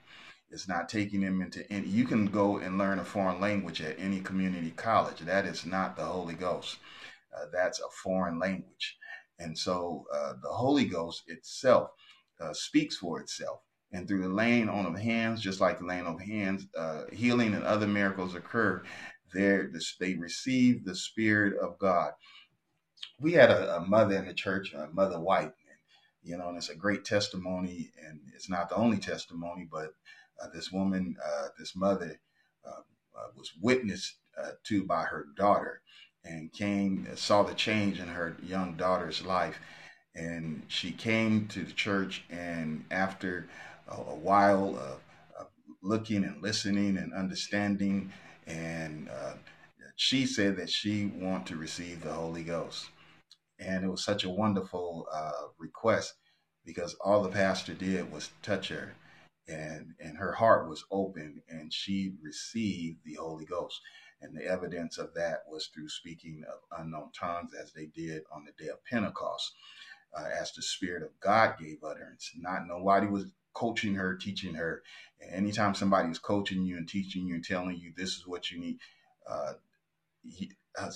It's 0.49 0.67
not 0.67 0.89
taking 0.89 1.21
them 1.21 1.41
into 1.41 1.69
any, 1.71 1.87
you 1.87 2.05
can 2.05 2.25
go 2.25 2.57
and 2.57 2.77
learn 2.77 2.99
a 2.99 3.05
foreign 3.05 3.39
language 3.39 3.81
at 3.81 3.99
any 3.99 4.19
community 4.19 4.71
college. 4.71 5.19
That 5.19 5.45
is 5.45 5.65
not 5.65 5.95
the 5.95 6.03
Holy 6.05 6.33
Ghost. 6.33 6.77
Uh, 7.35 7.45
that's 7.53 7.79
a 7.79 7.89
foreign 8.03 8.39
language. 8.39 8.97
And 9.39 9.57
so 9.57 10.05
uh, 10.13 10.33
the 10.41 10.49
Holy 10.49 10.85
Ghost 10.85 11.23
itself 11.27 11.91
uh, 12.39 12.53
speaks 12.53 12.97
for 12.97 13.19
itself 13.19 13.61
and 13.91 14.07
through 14.07 14.21
the 14.21 14.29
laying 14.29 14.69
on 14.69 14.85
of 14.85 14.97
hands, 14.97 15.41
just 15.41 15.59
like 15.59 15.79
the 15.79 15.85
laying 15.85 16.05
of 16.05 16.19
hands, 16.19 16.67
uh, 16.77 17.03
healing 17.11 17.53
and 17.53 17.63
other 17.63 17.87
miracles 17.87 18.35
occur. 18.35 18.83
There, 19.33 19.71
they 19.99 20.15
receive 20.15 20.83
the 20.83 20.95
Spirit 20.95 21.57
of 21.61 21.77
God. 21.79 22.11
We 23.19 23.33
had 23.33 23.49
a, 23.49 23.77
a 23.77 23.87
mother 23.87 24.15
in 24.15 24.25
the 24.25 24.33
church, 24.33 24.73
a 24.73 24.87
Mother 24.91 25.19
White, 25.19 25.43
and, 25.43 25.79
you 26.23 26.37
know, 26.37 26.49
and 26.49 26.57
it's 26.57 26.69
a 26.69 26.75
great 26.75 27.05
testimony, 27.05 27.91
and 28.05 28.19
it's 28.35 28.49
not 28.49 28.69
the 28.69 28.75
only 28.75 28.97
testimony, 28.97 29.67
but 29.71 29.93
uh, 30.41 30.47
this 30.53 30.71
woman, 30.71 31.15
uh, 31.23 31.47
this 31.57 31.75
mother, 31.75 32.19
uh, 32.65 32.81
uh, 33.17 33.27
was 33.35 33.51
witnessed 33.61 34.15
uh, 34.41 34.51
to 34.63 34.83
by 34.85 35.03
her 35.03 35.27
daughter, 35.37 35.81
and 36.25 36.51
came 36.51 37.07
saw 37.15 37.43
the 37.43 37.53
change 37.53 37.99
in 37.99 38.07
her 38.07 38.35
young 38.43 38.75
daughter's 38.75 39.25
life, 39.25 39.59
and 40.15 40.63
she 40.67 40.91
came 40.91 41.47
to 41.47 41.63
the 41.63 41.71
church, 41.71 42.23
and 42.29 42.85
after 42.91 43.47
a, 43.91 44.11
a 44.11 44.15
while 44.15 44.69
of, 44.77 44.99
of, 45.39 45.47
looking 45.83 46.23
and 46.23 46.41
listening 46.43 46.97
and 46.97 47.13
understanding. 47.13 48.11
And 48.45 49.09
uh, 49.09 49.33
she 49.95 50.25
said 50.25 50.57
that 50.57 50.69
she 50.69 51.07
wanted 51.07 51.47
to 51.47 51.55
receive 51.55 52.03
the 52.03 52.13
Holy 52.13 52.43
Ghost. 52.43 52.87
And 53.59 53.83
it 53.83 53.89
was 53.89 54.03
such 54.03 54.23
a 54.23 54.29
wonderful 54.29 55.07
uh, 55.13 55.47
request 55.57 56.13
because 56.65 56.95
all 57.03 57.23
the 57.23 57.29
pastor 57.29 57.73
did 57.73 58.11
was 58.11 58.29
touch 58.43 58.69
her 58.69 58.95
and 59.47 59.93
and 59.99 60.17
her 60.17 60.33
heart 60.33 60.69
was 60.69 60.83
open 60.91 61.41
and 61.49 61.73
she 61.73 62.13
received 62.23 62.99
the 63.05 63.15
Holy 63.15 63.45
Ghost. 63.45 63.79
And 64.21 64.37
the 64.37 64.45
evidence 64.45 64.99
of 64.99 65.13
that 65.15 65.39
was 65.49 65.67
through 65.73 65.89
speaking 65.89 66.43
of 66.47 66.79
unknown 66.79 67.09
tongues 67.19 67.51
as 67.59 67.73
they 67.73 67.87
did 67.87 68.21
on 68.31 68.45
the 68.45 68.63
day 68.63 68.69
of 68.69 68.83
Pentecost, 68.85 69.51
uh, 70.15 70.27
as 70.39 70.51
the 70.53 70.61
Spirit 70.61 71.01
of 71.01 71.09
God 71.19 71.55
gave 71.59 71.83
utterance. 71.83 72.29
Not 72.37 72.67
nobody 72.67 73.07
was 73.07 73.31
coaching 73.53 73.95
her, 73.95 74.15
teaching 74.15 74.53
her. 74.55 74.81
Anytime 75.31 75.75
somebody 75.75 76.09
is 76.09 76.19
coaching 76.19 76.65
you 76.65 76.77
and 76.77 76.87
teaching 76.87 77.27
you 77.27 77.35
and 77.35 77.43
telling 77.43 77.77
you 77.77 77.93
this 77.95 78.15
is 78.15 78.25
what 78.25 78.51
you 78.51 78.59
need, 78.59 78.79
uh, 79.29 79.53
he, 80.23 80.51
uh, 80.79 80.91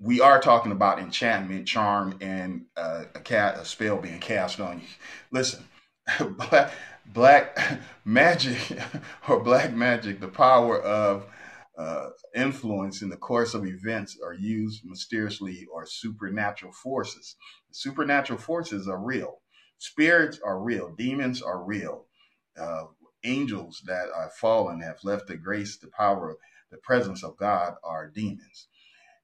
we 0.00 0.20
are 0.20 0.40
talking 0.40 0.72
about 0.72 0.98
enchantment, 0.98 1.66
charm, 1.66 2.18
and 2.20 2.66
uh, 2.76 3.04
a 3.14 3.20
cat, 3.20 3.58
a 3.58 3.64
spell 3.64 3.98
being 3.98 4.18
cast 4.20 4.60
on 4.60 4.80
you. 4.80 4.86
Listen, 5.30 5.64
black, 6.30 6.72
black 7.06 7.58
magic 8.04 8.78
or 9.28 9.40
black 9.40 9.72
magic, 9.72 10.20
the 10.20 10.28
power 10.28 10.80
of 10.80 11.26
uh, 11.78 12.08
influence 12.34 13.02
in 13.02 13.10
the 13.10 13.16
course 13.16 13.54
of 13.54 13.66
events 13.66 14.18
are 14.24 14.32
used 14.32 14.82
mysteriously 14.84 15.66
or 15.72 15.86
supernatural 15.86 16.72
forces. 16.72 17.36
Supernatural 17.70 18.38
forces 18.38 18.88
are 18.88 18.98
real. 18.98 19.40
Spirits 19.78 20.40
are 20.44 20.60
real. 20.60 20.94
Demons 20.96 21.42
are 21.42 21.62
real. 21.62 22.06
Uh, 22.58 22.84
angels 23.24 23.82
that 23.86 24.08
are 24.14 24.30
fallen 24.40 24.80
have 24.80 24.98
left 25.04 25.26
the 25.26 25.36
grace, 25.36 25.76
the 25.78 25.88
power, 25.88 26.36
the 26.70 26.78
presence 26.78 27.22
of 27.22 27.36
God 27.36 27.74
are 27.84 28.08
demons 28.08 28.68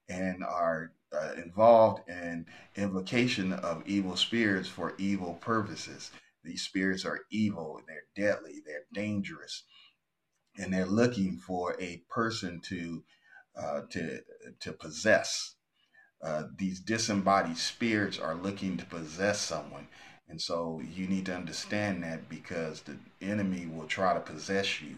and 0.09 0.43
are 0.43 0.91
uh, 1.13 1.33
involved 1.33 2.07
in 2.09 2.45
invocation 2.75 3.53
of 3.53 3.83
evil 3.87 4.15
spirits 4.15 4.67
for 4.67 4.93
evil 4.97 5.35
purposes. 5.35 6.11
These 6.43 6.63
spirits 6.63 7.05
are 7.05 7.21
evil, 7.31 7.79
they're 7.87 8.05
deadly, 8.15 8.61
they're 8.65 8.85
dangerous, 8.93 9.63
and 10.57 10.73
they're 10.73 10.85
looking 10.85 11.37
for 11.37 11.75
a 11.79 12.03
person 12.09 12.59
to 12.65 13.03
uh, 13.55 13.81
to 13.91 14.19
to 14.61 14.73
possess. 14.73 15.55
Uh, 16.21 16.43
these 16.57 16.79
disembodied 16.79 17.57
spirits 17.57 18.17
are 18.17 18.35
looking 18.35 18.77
to 18.77 18.85
possess 18.85 19.41
someone, 19.41 19.87
and 20.29 20.41
so 20.41 20.81
you 20.95 21.07
need 21.07 21.25
to 21.27 21.35
understand 21.35 22.03
that 22.03 22.29
because 22.29 22.81
the 22.81 22.97
enemy 23.21 23.67
will 23.67 23.87
try 23.87 24.13
to 24.13 24.19
possess 24.19 24.81
you 24.81 24.95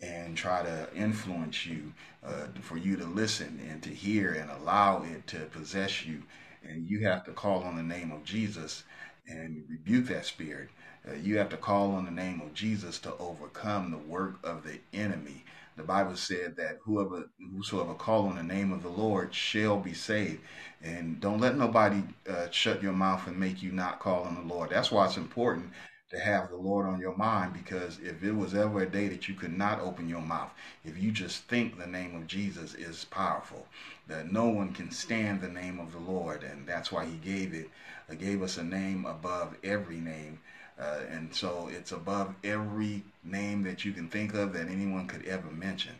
and 0.00 0.36
try 0.36 0.62
to 0.62 0.88
influence 0.94 1.66
you 1.66 1.92
uh, 2.24 2.46
for 2.62 2.76
you 2.76 2.96
to 2.96 3.04
listen 3.04 3.60
and 3.70 3.82
to 3.82 3.90
hear 3.90 4.32
and 4.32 4.50
allow 4.50 5.02
it 5.02 5.26
to 5.26 5.38
possess 5.46 6.04
you. 6.06 6.22
And 6.62 6.88
you 6.88 7.06
have 7.06 7.24
to 7.24 7.32
call 7.32 7.62
on 7.62 7.76
the 7.76 7.82
name 7.82 8.12
of 8.12 8.24
Jesus 8.24 8.84
and 9.28 9.64
rebuke 9.68 10.06
that 10.08 10.26
spirit. 10.26 10.70
Uh, 11.08 11.14
you 11.14 11.38
have 11.38 11.48
to 11.50 11.56
call 11.56 11.92
on 11.92 12.04
the 12.04 12.10
name 12.10 12.40
of 12.40 12.54
Jesus 12.54 12.98
to 13.00 13.14
overcome 13.18 13.90
the 13.90 13.98
work 13.98 14.36
of 14.44 14.64
the 14.64 14.80
enemy. 14.92 15.44
The 15.76 15.82
Bible 15.84 16.16
said 16.16 16.56
that 16.56 16.78
whoever 16.84 17.28
whosoever 17.54 17.94
call 17.94 18.26
on 18.28 18.36
the 18.36 18.42
name 18.42 18.72
of 18.72 18.82
the 18.82 18.90
Lord 18.90 19.34
shall 19.34 19.78
be 19.78 19.94
saved. 19.94 20.40
And 20.82 21.20
don't 21.20 21.40
let 21.40 21.56
nobody 21.56 22.02
uh, 22.28 22.48
shut 22.50 22.82
your 22.82 22.92
mouth 22.92 23.26
and 23.26 23.38
make 23.38 23.62
you 23.62 23.72
not 23.72 24.00
call 24.00 24.24
on 24.24 24.34
the 24.34 24.54
Lord. 24.54 24.70
That's 24.70 24.90
why 24.92 25.06
it's 25.06 25.16
important 25.16 25.70
to 26.10 26.18
have 26.18 26.50
the 26.50 26.56
Lord 26.56 26.86
on 26.86 27.00
your 27.00 27.16
mind 27.16 27.52
because 27.54 27.98
if 28.00 28.22
it 28.24 28.32
was 28.32 28.54
ever 28.54 28.82
a 28.82 28.90
day 28.90 29.08
that 29.08 29.28
you 29.28 29.34
could 29.34 29.56
not 29.56 29.80
open 29.80 30.08
your 30.08 30.22
mouth, 30.22 30.50
if 30.84 31.02
you 31.02 31.12
just 31.12 31.44
think 31.44 31.78
the 31.78 31.86
name 31.86 32.16
of 32.16 32.26
Jesus 32.26 32.74
is 32.74 33.04
powerful, 33.06 33.66
that 34.08 34.32
no 34.32 34.48
one 34.48 34.72
can 34.72 34.90
stand 34.90 35.40
the 35.40 35.48
name 35.48 35.80
of 35.80 35.92
the 35.92 35.98
Lord, 35.98 36.44
and 36.44 36.66
that's 36.66 36.92
why 36.92 37.06
He 37.06 37.16
gave 37.16 37.54
it, 37.54 37.70
uh, 38.10 38.14
gave 38.14 38.42
us 38.42 38.58
a 38.58 38.64
name 38.64 39.06
above 39.06 39.56
every 39.64 39.98
name. 40.00 40.40
Uh, 40.80 41.00
and 41.10 41.34
so 41.34 41.70
it's 41.72 41.92
above 41.92 42.34
every 42.44 43.04
name 43.24 43.62
that 43.64 43.84
you 43.84 43.92
can 43.92 44.08
think 44.08 44.34
of 44.34 44.54
that 44.54 44.68
anyone 44.68 45.06
could 45.08 45.26
ever 45.26 45.50
mention. 45.50 45.94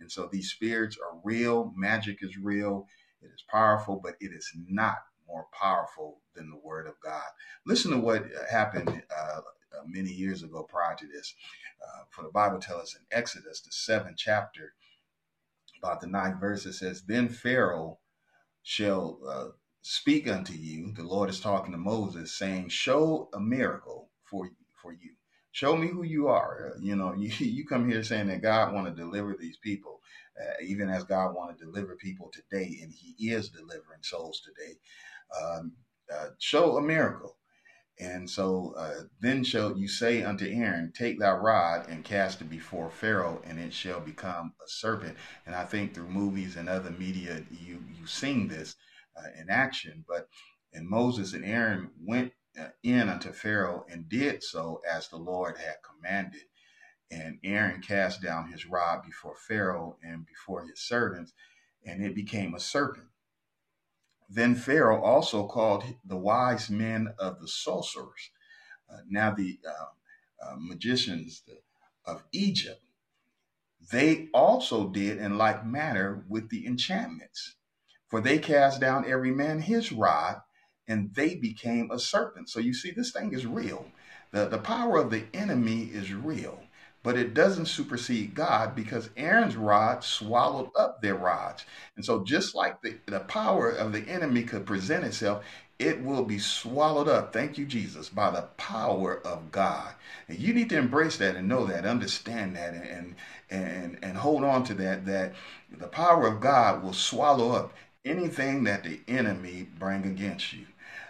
And 0.00 0.10
so 0.12 0.28
these 0.30 0.50
spirits 0.50 0.98
are 0.98 1.18
real, 1.24 1.72
magic 1.76 2.18
is 2.22 2.36
real, 2.38 2.86
it 3.22 3.28
is 3.34 3.44
powerful, 3.50 4.00
but 4.02 4.16
it 4.20 4.32
is 4.32 4.50
not 4.68 4.98
more 5.28 5.46
powerful 5.60 6.20
than 6.34 6.50
the 6.50 6.60
word 6.62 6.86
of 6.86 6.94
God. 7.04 7.24
Listen 7.66 7.92
to 7.92 7.98
what 7.98 8.24
happened 8.50 8.90
uh, 9.16 9.40
many 9.86 10.10
years 10.10 10.42
ago 10.42 10.66
prior 10.68 10.96
to 10.96 11.06
this. 11.08 11.34
Uh, 11.82 12.04
for 12.10 12.22
the 12.24 12.30
Bible 12.30 12.60
tells 12.60 12.82
us 12.82 12.96
in 12.96 13.18
Exodus, 13.18 13.60
the 13.62 13.72
seventh 13.72 14.16
chapter, 14.18 14.74
about 15.82 16.00
the 16.00 16.06
ninth 16.08 16.40
verse, 16.40 16.66
it 16.66 16.74
says, 16.74 17.02
Then 17.02 17.28
Pharaoh 17.28 17.98
shall 18.62 19.20
uh, 19.28 19.46
speak 19.82 20.28
unto 20.28 20.54
you. 20.54 20.92
The 20.96 21.04
Lord 21.04 21.30
is 21.30 21.40
talking 21.40 21.72
to 21.72 21.78
Moses, 21.78 22.36
saying, 22.36 22.70
Show 22.70 23.28
a 23.34 23.40
miracle 23.40 24.07
for, 24.30 24.50
for 24.80 24.92
you. 24.92 25.12
Show 25.52 25.76
me 25.76 25.88
who 25.88 26.04
you 26.04 26.28
are. 26.28 26.72
Uh, 26.74 26.78
you 26.80 26.96
know, 26.96 27.14
you, 27.18 27.30
you 27.38 27.66
come 27.66 27.88
here 27.88 28.02
saying 28.02 28.28
that 28.28 28.42
God 28.42 28.74
want 28.74 28.86
to 28.86 29.02
deliver 29.02 29.36
these 29.38 29.58
people, 29.58 30.00
uh, 30.40 30.54
even 30.64 30.88
as 30.88 31.04
God 31.04 31.34
want 31.34 31.56
to 31.56 31.64
deliver 31.64 31.96
people 31.96 32.30
today, 32.32 32.78
and 32.82 32.92
He 32.92 33.30
is 33.30 33.50
delivering 33.50 34.02
souls 34.02 34.40
today. 34.40 34.74
Um, 35.42 35.72
uh, 36.12 36.28
show 36.38 36.76
a 36.76 36.82
miracle. 36.82 37.36
And 38.00 38.30
so 38.30 38.74
uh, 38.76 39.02
then 39.20 39.42
shall 39.42 39.76
you 39.76 39.88
say 39.88 40.22
unto 40.22 40.46
Aaron, 40.46 40.92
Take 40.96 41.18
thy 41.18 41.32
rod 41.32 41.88
and 41.88 42.04
cast 42.04 42.40
it 42.40 42.48
before 42.48 42.90
Pharaoh, 42.90 43.42
and 43.44 43.58
it 43.58 43.72
shall 43.72 44.00
become 44.00 44.54
a 44.64 44.68
serpent. 44.68 45.16
And 45.46 45.54
I 45.54 45.64
think 45.64 45.94
through 45.94 46.08
movies 46.08 46.56
and 46.56 46.68
other 46.68 46.90
media, 46.90 47.42
you 47.50 47.82
you've 47.98 48.10
seen 48.10 48.46
this 48.46 48.76
uh, 49.16 49.28
in 49.40 49.50
action. 49.50 50.04
But 50.08 50.28
and 50.72 50.88
Moses 50.88 51.32
and 51.32 51.44
Aaron 51.44 51.90
went 52.00 52.32
in 52.82 53.08
unto 53.08 53.32
Pharaoh 53.32 53.84
and 53.90 54.08
did 54.08 54.42
so 54.42 54.80
as 54.88 55.08
the 55.08 55.16
Lord 55.16 55.56
had 55.58 55.76
commanded. 55.82 56.42
And 57.10 57.38
Aaron 57.42 57.80
cast 57.80 58.22
down 58.22 58.50
his 58.52 58.66
rod 58.66 59.02
before 59.04 59.36
Pharaoh 59.36 59.96
and 60.02 60.26
before 60.26 60.66
his 60.66 60.80
servants, 60.80 61.32
and 61.84 62.04
it 62.04 62.14
became 62.14 62.54
a 62.54 62.60
serpent. 62.60 63.08
Then 64.28 64.54
Pharaoh 64.54 65.02
also 65.02 65.46
called 65.46 65.84
the 66.04 66.18
wise 66.18 66.68
men 66.68 67.14
of 67.18 67.40
the 67.40 67.48
sorcerers, 67.48 68.30
uh, 68.90 68.98
now 69.08 69.34
the 69.34 69.58
uh, 69.66 70.46
uh, 70.46 70.56
magicians 70.58 71.42
of 72.04 72.24
Egypt. 72.32 72.82
They 73.90 74.28
also 74.34 74.88
did 74.88 75.18
in 75.18 75.38
like 75.38 75.64
manner 75.64 76.24
with 76.28 76.50
the 76.50 76.66
enchantments, 76.66 77.54
for 78.08 78.20
they 78.20 78.38
cast 78.38 78.80
down 78.80 79.10
every 79.10 79.30
man 79.30 79.60
his 79.60 79.92
rod, 79.92 80.42
and 80.88 81.14
they 81.14 81.36
became 81.36 81.90
a 81.92 82.00
serpent. 82.00 82.50
So 82.50 82.60
you 82.60 82.74
see, 82.74 82.92
this 82.92 83.12
thing 83.12 83.34
is 83.34 83.46
real. 83.46 83.86
The, 84.32 84.48
the 84.48 84.58
power 84.58 84.98
of 84.98 85.10
the 85.10 85.24
enemy 85.34 85.84
is 85.84 86.12
real 86.14 86.60
but 87.04 87.16
it 87.18 87.34
doesn't 87.34 87.66
supersede 87.66 88.34
God 88.34 88.76
because 88.76 89.10
Aaron's 89.16 89.56
rod 89.56 90.04
swallowed 90.04 90.70
up 90.76 91.02
their 91.02 91.16
rods. 91.16 91.64
And 91.96 92.04
so, 92.04 92.24
just 92.24 92.54
like 92.54 92.82
the, 92.82 92.96
the 93.06 93.20
power 93.22 93.70
of 93.70 93.92
the 93.92 94.02
enemy 94.02 94.44
could 94.44 94.66
present 94.66 95.06
itself, 95.06 95.44
it 95.78 96.02
will 96.02 96.24
be 96.24 96.40
swallowed 96.40 97.08
up, 97.08 97.32
thank 97.32 97.58
you, 97.58 97.64
Jesus, 97.64 98.10
by 98.10 98.30
the 98.32 98.42
power 98.58 99.26
of 99.26 99.52
God. 99.52 99.94
And 100.28 100.38
you 100.38 100.52
need 100.52 100.70
to 100.70 100.78
embrace 100.78 101.16
that 101.18 101.36
and 101.36 101.48
know 101.48 101.66
that, 101.66 101.86
understand 101.86 102.56
that, 102.56 102.74
and, 102.74 103.14
and, 103.50 103.98
and 104.02 104.18
hold 104.18 104.44
on 104.44 104.64
to 104.64 104.74
that, 104.74 105.06
that 105.06 105.34
the 105.78 105.88
power 105.88 106.28
of 106.28 106.40
God 106.42 106.82
will 106.82 106.92
swallow 106.92 107.52
up 107.52 107.74
anything 108.04 108.64
that 108.64 108.84
the 108.84 109.00
enemy 109.08 109.68
bring 109.78 110.04
against 110.04 110.52
you. 110.52 110.66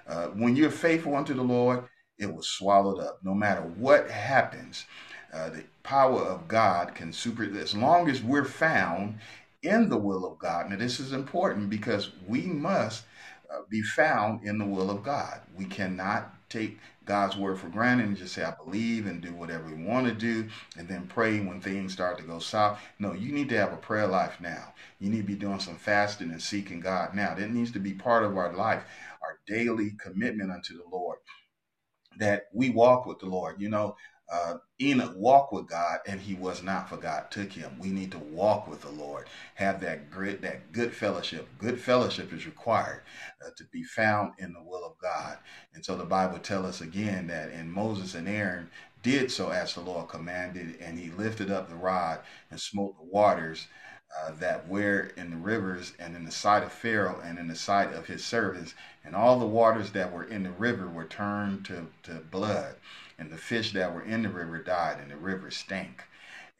Uh, 0.09 0.29
when 0.29 0.57
you're 0.57 0.71
faithful 0.71 1.14
unto 1.14 1.35
the 1.35 1.42
Lord, 1.42 1.85
it 2.18 2.33
was 2.33 2.49
swallowed 2.49 3.01
up 3.01 3.21
no 3.23 3.35
matter 3.35 3.61
what 3.61 4.11
happens. 4.11 4.87
Uh, 5.33 5.51
the 5.51 5.64
power 5.83 6.23
of 6.23 6.49
God 6.49 6.94
can 6.94 7.12
super, 7.12 7.44
as 7.59 7.75
long 7.75 8.09
as 8.09 8.23
we're 8.23 8.44
found 8.44 9.18
in 9.62 9.88
the 9.88 9.99
will 9.99 10.25
of 10.25 10.38
God. 10.38 10.71
Now, 10.71 10.77
this 10.77 11.01
is 11.01 11.12
important 11.12 11.68
because 11.68 12.11
we 12.27 12.42
must 12.42 13.05
uh, 13.53 13.61
be 13.68 13.83
found 13.83 14.44
in 14.44 14.59
the 14.59 14.64
will 14.64 14.90
of 14.90 15.03
God. 15.03 15.40
We 15.57 15.66
cannot 15.66 16.35
take 16.49 16.79
God's 17.09 17.38
word 17.38 17.59
for 17.59 17.68
granted 17.71 18.07
and 18.07 18.16
just 18.18 18.35
say, 18.35 18.44
I 18.44 18.53
believe 18.62 19.07
and 19.07 19.23
do 19.23 19.33
whatever 19.33 19.64
we 19.64 19.83
want 19.83 20.07
to 20.07 20.12
do 20.12 20.47
and 20.77 20.87
then 20.87 21.07
pray 21.07 21.40
when 21.40 21.59
things 21.59 21.94
start 21.94 22.18
to 22.18 22.23
go 22.23 22.38
south. 22.38 22.79
No, 22.99 23.14
you 23.14 23.33
need 23.33 23.49
to 23.49 23.57
have 23.57 23.73
a 23.73 23.79
prayer 23.79 24.07
life 24.07 24.40
now. 24.42 24.75
You 25.01 25.09
need 25.09 25.23
to 25.23 25.27
be 25.27 25.35
doing 25.35 25.59
some 25.59 25.77
fasting 25.77 26.31
and 26.31 26.42
seeking 26.42 26.81
God 26.81 27.14
now. 27.14 27.35
That 27.35 27.51
needs 27.51 27.73
to 27.73 27.79
be 27.79 27.94
part 27.94 28.25
of 28.25 28.37
our 28.37 28.53
life, 28.55 28.85
our 29.23 29.38
daily 29.47 29.92
commitment 29.99 30.53
unto 30.53 30.77
the 30.77 30.85
Lord, 30.92 31.18
that 32.18 32.42
we 32.53 32.68
walk 32.68 33.07
with 33.07 33.21
the 33.21 33.27
Lord. 33.27 33.59
You 33.59 33.71
know, 33.71 33.97
uh, 34.31 34.55
Enoch 34.81 35.14
walked 35.17 35.53
with 35.53 35.69
God 35.69 36.01
and 36.07 36.21
he 36.21 36.35
was 36.35 36.62
not 36.62 36.88
for 36.88 36.97
God 36.97 37.31
took 37.31 37.53
him. 37.53 37.79
We 37.79 37.88
need 37.88 38.12
to 38.12 38.19
walk 38.19 38.69
with 38.69 38.83
the 38.83 38.91
Lord, 38.91 39.27
have 39.55 39.81
that 39.81 40.11
great, 40.11 40.43
that 40.43 40.73
good 40.73 40.95
fellowship. 40.95 41.49
Good 41.59 41.81
fellowship 41.81 42.33
is 42.33 42.47
required 42.47 43.03
uh, 43.45 43.51
to 43.57 43.64
be 43.73 43.83
found 43.83 44.35
in 44.38 44.53
the 44.53 44.62
will 44.62 44.85
of 44.85 44.99
God. 44.99 45.38
And 45.75 45.85
so 45.85 45.97
the 45.97 46.05
Bible 46.05 46.38
tells 46.38 46.67
us 46.67 46.81
again 46.81 47.27
that 47.29 47.51
in 47.51 47.71
Moses 47.71 48.14
and 48.14 48.29
Aaron 48.29 48.71
did 49.03 49.31
so 49.31 49.51
as 49.51 49.75
the 49.75 49.81
Lord 49.81 50.09
commanded, 50.09 50.77
and 50.81 50.99
he 50.99 51.11
lifted 51.11 51.51
up 51.51 51.69
the 51.69 51.77
rod 51.77 52.21
and 52.51 52.61
smote 52.61 52.97
the 52.99 53.05
waters 53.05 53.67
uh, 54.19 54.33
that 54.41 54.69
were 54.69 55.12
in 55.17 55.31
the 55.31 55.37
rivers 55.37 55.93
and 55.99 56.17
in 56.17 56.25
the 56.25 56.33
sight 56.33 56.62
of 56.62 56.73
Pharaoh 56.73 57.21
and 57.25 57.38
in 57.38 57.47
the 57.49 57.55
sight 57.55 57.93
of 57.93 58.07
his 58.07 58.25
servants, 58.25 58.75
and 59.05 59.14
all 59.14 59.38
the 59.38 59.47
waters 59.47 59.93
that 59.93 60.12
were 60.12 60.25
in 60.25 60.43
the 60.43 60.51
river 60.51 60.88
were 60.88 61.05
turned 61.05 61.64
to, 61.67 61.87
to 62.03 62.14
blood 62.31 62.75
and 63.18 63.31
the 63.31 63.37
fish 63.37 63.72
that 63.72 63.94
were 63.94 64.02
in 64.02 64.22
the 64.22 64.28
river 64.28 64.59
died, 64.59 64.98
and 65.00 65.11
the 65.11 65.16
river 65.16 65.50
stank. 65.50 66.04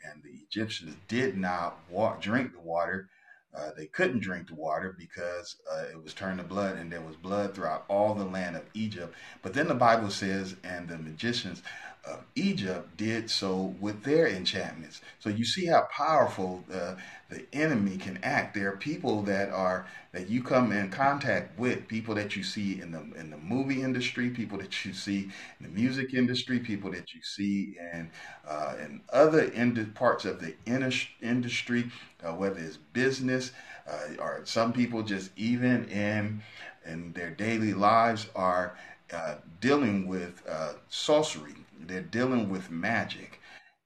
And 0.05 0.23
the 0.23 0.41
Egyptians 0.49 0.97
did 1.09 1.37
not 1.37 1.79
walk, 1.91 2.21
drink 2.21 2.53
the 2.53 2.61
water. 2.61 3.09
Uh, 3.57 3.71
they 3.77 3.87
couldn't 3.87 4.21
drink 4.21 4.49
the 4.49 4.55
water 4.55 4.95
because 4.99 5.57
uh, 5.73 5.85
it 5.91 6.03
was 6.03 6.15
turned 6.15 6.39
to 6.39 6.45
blood, 6.45 6.77
and 6.77 6.93
there 6.93 7.01
was 7.01 7.17
blood 7.17 7.55
throughout 7.55 7.85
all 7.89 8.15
the 8.15 8.25
land 8.25 8.57
of 8.57 8.65
Egypt. 8.75 9.15
But 9.43 9.55
then 9.55 9.69
the 9.69 9.75
Bible 9.75 10.11
says, 10.11 10.55
and 10.63 10.89
the 10.89 10.99
magicians 10.99 11.63
of 12.05 12.25
Egypt 12.35 12.97
did 12.97 13.31
so 13.31 13.75
with 13.81 14.03
their 14.05 14.29
enchantments. 14.29 15.01
So 15.19 15.31
you 15.31 15.45
see 15.45 15.67
how 15.67 15.89
powerful 15.91 16.65
uh, 16.73 16.95
the 17.31 17.45
enemy 17.53 17.99
can 17.99 18.19
act. 18.23 18.55
There 18.55 18.69
are 18.73 18.77
people 18.77 19.23
that 19.25 19.51
are 19.51 19.87
that 20.13 20.29
you 20.31 20.43
come 20.43 20.73
in 20.73 20.91
contact 20.91 21.59
with, 21.59 21.87
people 21.87 22.15
that 22.15 22.35
you 22.37 22.43
see 22.43 22.81
in 22.81 22.91
the 22.93 23.01
in 23.19 23.31
the 23.31 23.37
movie 23.37 23.83
industry, 23.83 24.31
people 24.31 24.59
that 24.59 24.85
you 24.85 24.93
see 24.93 25.31
in 25.61 25.67
the 25.67 25.69
music 25.69 26.15
industry, 26.15 26.59
people 26.59 26.91
that 26.93 27.15
you 27.15 27.21
see 27.23 27.77
in 27.93 28.11
uh, 28.49 28.75
in 28.83 29.03
other 29.13 29.45
ind- 29.45 29.95
parts 29.95 30.25
of 30.25 30.41
the 30.41 30.55
industry, 31.21 31.91
uh, 32.25 32.33
whether 32.33 32.59
it's 32.61 32.79
business 32.93 33.53
uh, 33.89 34.21
or 34.23 34.41
some 34.45 34.73
people 34.73 35.03
just 35.03 35.31
even 35.37 35.85
in 35.89 36.43
in 36.87 37.13
their 37.13 37.31
daily 37.31 37.75
lives 37.75 38.29
are 38.35 38.77
uh, 39.13 39.35
dealing 39.61 40.07
with 40.07 40.43
uh, 40.49 40.73
sorcery 40.89 41.55
they're 41.81 42.01
dealing 42.01 42.51
with 42.51 42.71
magic 42.71 43.41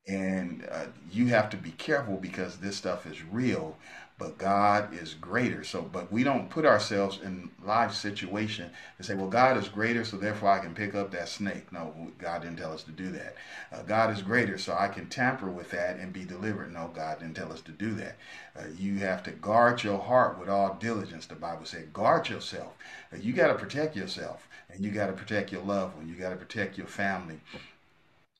and 0.08 0.66
uh, 0.70 0.86
you 1.10 1.26
have 1.26 1.48
to 1.50 1.56
be 1.56 1.70
careful 1.72 2.16
because 2.16 2.56
this 2.56 2.76
stuff 2.76 3.06
is 3.06 3.22
real 3.22 3.76
but 4.22 4.38
god 4.38 4.94
is 4.94 5.14
greater. 5.14 5.64
So 5.64 5.82
but 5.82 6.12
we 6.12 6.22
don't 6.22 6.48
put 6.48 6.64
ourselves 6.64 7.18
in 7.24 7.50
life 7.64 7.92
situation 7.92 8.70
and 8.96 9.04
say 9.04 9.14
well 9.16 9.26
god 9.26 9.56
is 9.56 9.68
greater 9.68 10.04
so 10.04 10.16
therefore 10.16 10.50
i 10.50 10.60
can 10.60 10.74
pick 10.74 10.94
up 10.94 11.10
that 11.10 11.28
snake. 11.28 11.72
No 11.72 12.12
god 12.18 12.42
didn't 12.42 12.58
tell 12.58 12.72
us 12.72 12.84
to 12.84 12.92
do 12.92 13.10
that. 13.10 13.34
Uh, 13.72 13.82
god 13.82 14.14
is 14.14 14.22
greater 14.22 14.58
so 14.58 14.76
i 14.78 14.86
can 14.86 15.08
tamper 15.08 15.50
with 15.50 15.70
that 15.72 15.96
and 15.96 16.12
be 16.12 16.24
delivered. 16.24 16.72
No 16.72 16.90
god 16.94 17.18
didn't 17.18 17.34
tell 17.34 17.52
us 17.52 17.62
to 17.62 17.72
do 17.72 17.94
that. 17.94 18.16
Uh, 18.56 18.66
you 18.78 18.98
have 18.98 19.24
to 19.24 19.32
guard 19.32 19.82
your 19.82 19.98
heart 19.98 20.38
with 20.38 20.48
all 20.48 20.76
diligence 20.78 21.26
the 21.26 21.34
bible 21.34 21.64
said. 21.64 21.92
Guard 21.92 22.28
yourself. 22.28 22.74
Uh, 23.12 23.16
you 23.16 23.32
got 23.32 23.48
to 23.48 23.54
protect 23.54 23.96
yourself 23.96 24.48
and 24.68 24.84
you 24.84 24.92
got 24.92 25.08
to 25.08 25.14
protect 25.14 25.50
your 25.50 25.62
loved 25.62 25.96
one. 25.96 26.08
You 26.08 26.14
got 26.14 26.30
to 26.30 26.36
protect 26.36 26.78
your 26.78 26.86
family 26.86 27.40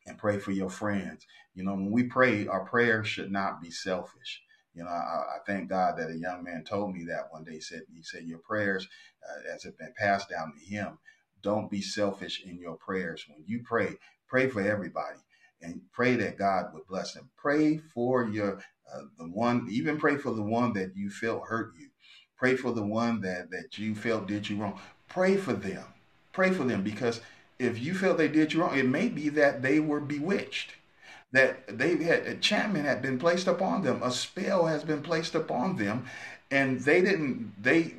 and 0.07 0.17
pray 0.17 0.39
for 0.39 0.53
your 0.53 0.71
friends. 0.71 1.27
You 1.55 1.65
know, 1.65 1.75
when 1.75 1.91
we 1.91 2.05
pray, 2.05 2.47
our 2.47 2.65
prayers 2.65 3.09
should 3.09 3.31
not 3.31 3.61
be 3.61 3.71
selfish. 3.71 4.43
You 4.75 4.85
know, 4.85 4.91
I, 4.91 4.93
I 4.93 5.39
thank 5.47 5.69
God 5.69 5.99
that 5.99 6.11
a 6.11 6.17
young 6.17 6.43
man 6.43 6.65
told 6.65 6.95
me 6.95 7.05
that 7.05 7.31
one 7.31 7.45
day. 7.45 7.55
He 7.55 7.61
said, 7.61 7.83
he 7.95 8.03
said, 8.03 8.25
your 8.25 8.39
prayers, 8.39 8.89
uh, 9.29 9.55
as 9.55 9.65
have 9.65 9.77
been 9.79 9.93
passed 9.99 10.31
down 10.31 10.53
to 10.55 10.65
him, 10.65 10.99
don't 11.43 11.71
be 11.71 11.83
selfish 11.83 12.43
in 12.45 12.59
your 12.59 12.77
prayers. 12.77 13.25
When 13.29 13.45
you 13.47 13.63
pray, 13.65 13.97
pray 14.29 14.49
for 14.49 14.61
everybody 14.63 15.19
and 15.61 15.81
pray 15.93 16.17
that 16.17 16.39
God 16.39 16.73
would 16.73 16.87
bless 16.87 17.15
them. 17.15 17.31
Pray 17.37 17.79
for 17.79 18.27
your 18.29 18.59
uh, 18.93 19.03
the 19.19 19.25
one, 19.25 19.67
even 19.71 19.99
pray 19.99 20.17
for 20.17 20.33
the 20.33 20.43
one 20.43 20.73
that 20.75 20.97
you 20.97 21.11
felt 21.11 21.47
hurt 21.47 21.73
you. 21.79 21.89
Pray 22.37 22.57
for 22.57 22.73
the 22.73 22.83
one 22.85 23.21
that 23.21 23.51
that 23.51 23.79
you 23.79 23.95
felt 23.95 24.27
did 24.27 24.49
you 24.49 24.57
wrong. 24.57 24.81
Pray 25.09 25.37
for 25.37 25.53
them. 25.53 25.85
Pray 26.33 26.51
for 26.51 26.65
them 26.65 26.83
because 26.83 27.21
if 27.59 27.79
you 27.79 27.95
feel 27.95 28.15
they 28.15 28.29
did 28.29 28.53
you 28.53 28.61
wrong, 28.61 28.77
it 28.77 28.87
may 28.87 29.09
be 29.09 29.29
that 29.31 29.63
they 29.63 29.79
were 29.79 30.01
bewitched, 30.01 30.75
that 31.33 31.79
they 31.79 31.97
had 32.05 32.27
enchantment 32.27 32.87
had 32.87 33.03
been 33.03 33.19
placed 33.19 33.47
upon 33.47 33.83
them, 33.83 34.03
a 34.03 34.11
spell 34.11 34.67
has 34.67 34.85
been 34.85 35.03
placed 35.03 35.35
upon 35.35 35.77
them, 35.77 36.07
and 36.51 36.81
they 36.81 37.03
didn't 37.03 37.53
they 37.63 37.95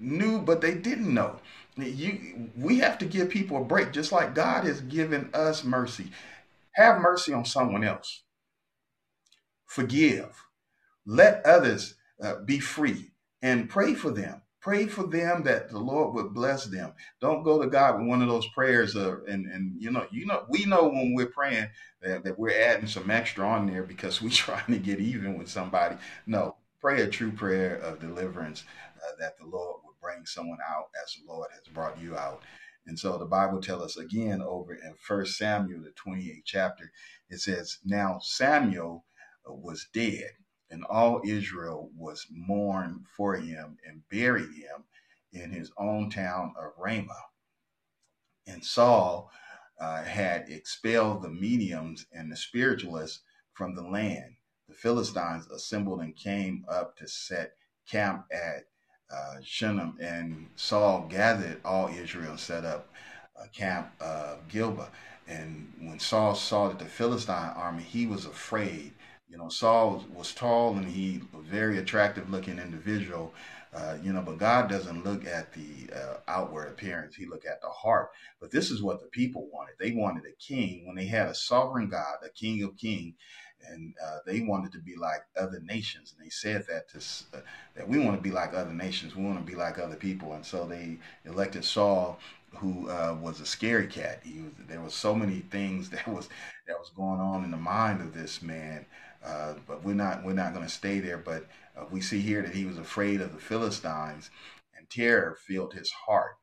knew 0.00 0.40
but 0.40 0.60
they 0.60 0.74
didn't 0.74 1.12
know. 1.12 1.40
You 1.76 2.50
we 2.56 2.78
have 2.78 2.98
to 2.98 3.06
give 3.06 3.28
people 3.30 3.58
a 3.58 3.64
break, 3.64 3.92
just 3.92 4.12
like 4.12 4.34
God 4.34 4.64
has 4.64 4.80
given 4.82 5.30
us 5.34 5.64
mercy. 5.64 6.10
Have 6.74 7.00
mercy 7.00 7.32
on 7.32 7.44
someone 7.44 7.84
else. 7.84 8.22
Forgive. 9.66 10.44
Let 11.06 11.44
others 11.46 11.94
uh, 12.22 12.36
be 12.44 12.60
free 12.60 13.12
and 13.42 13.68
pray 13.68 13.94
for 13.94 14.10
them 14.10 14.42
Pray 14.66 14.88
for 14.88 15.06
them 15.06 15.44
that 15.44 15.70
the 15.70 15.78
Lord 15.78 16.12
would 16.16 16.34
bless 16.34 16.64
them. 16.64 16.92
Don't 17.20 17.44
go 17.44 17.62
to 17.62 17.70
God 17.70 18.00
with 18.00 18.08
one 18.08 18.20
of 18.20 18.26
those 18.26 18.48
prayers 18.48 18.96
of, 18.96 19.20
and 19.28 19.46
and 19.46 19.80
you 19.80 19.92
know, 19.92 20.08
you 20.10 20.26
know, 20.26 20.44
we 20.48 20.64
know 20.64 20.88
when 20.88 21.14
we're 21.14 21.26
praying 21.26 21.68
that, 22.02 22.24
that 22.24 22.36
we're 22.36 22.50
adding 22.50 22.88
some 22.88 23.08
extra 23.08 23.46
on 23.46 23.68
there 23.68 23.84
because 23.84 24.20
we're 24.22 24.30
trying 24.30 24.66
to 24.66 24.78
get 24.80 24.98
even 24.98 25.38
with 25.38 25.48
somebody. 25.48 25.94
No, 26.26 26.56
pray 26.80 27.02
a 27.02 27.06
true 27.06 27.30
prayer 27.30 27.76
of 27.76 28.00
deliverance 28.00 28.64
uh, 28.96 29.12
that 29.20 29.38
the 29.38 29.46
Lord 29.46 29.82
would 29.84 30.00
bring 30.02 30.26
someone 30.26 30.58
out 30.68 30.86
as 31.00 31.14
the 31.14 31.32
Lord 31.32 31.46
has 31.52 31.72
brought 31.72 32.00
you 32.00 32.16
out. 32.16 32.42
And 32.88 32.98
so 32.98 33.18
the 33.18 33.24
Bible 33.24 33.60
tells 33.60 33.82
us 33.82 33.96
again 33.98 34.42
over 34.42 34.74
in 34.74 34.94
First 34.98 35.38
Samuel, 35.38 35.82
the 35.84 35.92
28th 35.92 36.42
chapter, 36.44 36.90
it 37.30 37.38
says, 37.38 37.78
Now 37.84 38.18
Samuel 38.20 39.04
was 39.46 39.86
dead 39.92 40.30
and 40.70 40.84
all 40.84 41.20
Israel 41.24 41.90
was 41.96 42.26
mourned 42.30 43.04
for 43.16 43.36
him 43.36 43.78
and 43.86 44.08
buried 44.10 44.52
him 44.54 44.84
in 45.32 45.50
his 45.50 45.70
own 45.78 46.10
town 46.10 46.54
of 46.58 46.72
Ramah. 46.78 47.14
And 48.46 48.64
Saul 48.64 49.30
uh, 49.80 50.02
had 50.02 50.48
expelled 50.48 51.22
the 51.22 51.28
mediums 51.28 52.06
and 52.12 52.30
the 52.30 52.36
spiritualists 52.36 53.20
from 53.52 53.74
the 53.74 53.82
land. 53.82 54.36
The 54.68 54.74
Philistines 54.74 55.46
assembled 55.48 56.00
and 56.00 56.16
came 56.16 56.64
up 56.68 56.96
to 56.96 57.08
set 57.08 57.52
camp 57.88 58.24
at 58.32 58.64
uh, 59.10 59.36
Shunem, 59.42 59.96
and 60.00 60.48
Saul 60.56 61.06
gathered 61.08 61.60
all 61.64 61.88
Israel 61.88 62.32
and 62.32 62.40
set 62.40 62.64
up 62.64 62.88
a 63.40 63.46
camp 63.48 63.90
of 64.00 64.48
Gilboa. 64.48 64.88
And 65.28 65.72
when 65.80 66.00
Saul 66.00 66.34
saw 66.34 66.68
that 66.68 66.78
the 66.78 66.84
Philistine 66.84 67.52
army, 67.56 67.82
he 67.82 68.06
was 68.06 68.26
afraid 68.26 68.92
you 69.28 69.36
know, 69.36 69.48
Saul 69.48 70.04
was 70.14 70.32
tall 70.32 70.76
and 70.76 70.86
he 70.86 71.20
a 71.34 71.40
very 71.40 71.78
attractive 71.78 72.30
looking 72.30 72.58
individual. 72.58 73.34
Uh, 73.74 73.96
you 74.02 74.12
know, 74.12 74.22
but 74.22 74.38
God 74.38 74.70
doesn't 74.70 75.04
look 75.04 75.26
at 75.26 75.52
the 75.52 75.92
uh, 75.94 76.16
outward 76.28 76.68
appearance; 76.68 77.14
He 77.14 77.26
look 77.26 77.44
at 77.44 77.60
the 77.60 77.68
heart. 77.68 78.10
But 78.40 78.50
this 78.50 78.70
is 78.70 78.82
what 78.82 79.00
the 79.00 79.08
people 79.08 79.48
wanted. 79.52 79.74
They 79.78 79.90
wanted 79.92 80.24
a 80.24 80.34
king 80.40 80.86
when 80.86 80.96
they 80.96 81.06
had 81.06 81.28
a 81.28 81.34
sovereign 81.34 81.88
God, 81.88 82.16
a 82.24 82.30
King 82.30 82.62
of 82.62 82.76
Kings, 82.76 83.14
and 83.68 83.94
uh, 84.04 84.18
they 84.26 84.40
wanted 84.40 84.72
to 84.72 84.78
be 84.78 84.96
like 84.96 85.22
other 85.38 85.60
nations. 85.60 86.14
And 86.16 86.24
they 86.24 86.30
said 86.30 86.64
that 86.68 86.88
to 86.90 86.98
uh, 87.36 87.42
that 87.74 87.88
we 87.88 87.98
want 87.98 88.16
to 88.16 88.22
be 88.22 88.30
like 88.30 88.54
other 88.54 88.72
nations. 88.72 89.16
We 89.16 89.24
want 89.24 89.38
to 89.38 89.44
be 89.44 89.56
like 89.56 89.78
other 89.78 89.96
people. 89.96 90.32
And 90.34 90.44
so 90.44 90.66
they 90.66 90.98
elected 91.24 91.64
Saul, 91.64 92.18
who 92.54 92.88
uh, 92.88 93.16
was 93.20 93.40
a 93.40 93.46
scary 93.46 93.86
cat. 93.88 94.20
He 94.24 94.40
was. 94.40 94.52
There 94.68 94.80
was 94.80 94.94
so 94.94 95.14
many 95.14 95.40
things 95.50 95.90
that 95.90 96.06
was 96.08 96.28
that 96.66 96.78
was 96.78 96.90
going 96.90 97.20
on 97.20 97.44
in 97.44 97.50
the 97.50 97.56
mind 97.56 98.00
of 98.00 98.14
this 98.14 98.42
man. 98.42 98.86
Uh, 99.26 99.54
but 99.66 99.84
we're 99.84 99.94
not 99.94 100.24
we're 100.24 100.32
not 100.32 100.54
going 100.54 100.64
to 100.64 100.72
stay 100.72 101.00
there. 101.00 101.18
But 101.18 101.46
uh, 101.76 101.84
we 101.90 102.00
see 102.00 102.20
here 102.20 102.42
that 102.42 102.54
he 102.54 102.64
was 102.64 102.78
afraid 102.78 103.20
of 103.20 103.32
the 103.32 103.40
Philistines, 103.40 104.30
and 104.76 104.88
terror 104.90 105.36
filled 105.46 105.74
his 105.74 105.90
heart. 106.06 106.36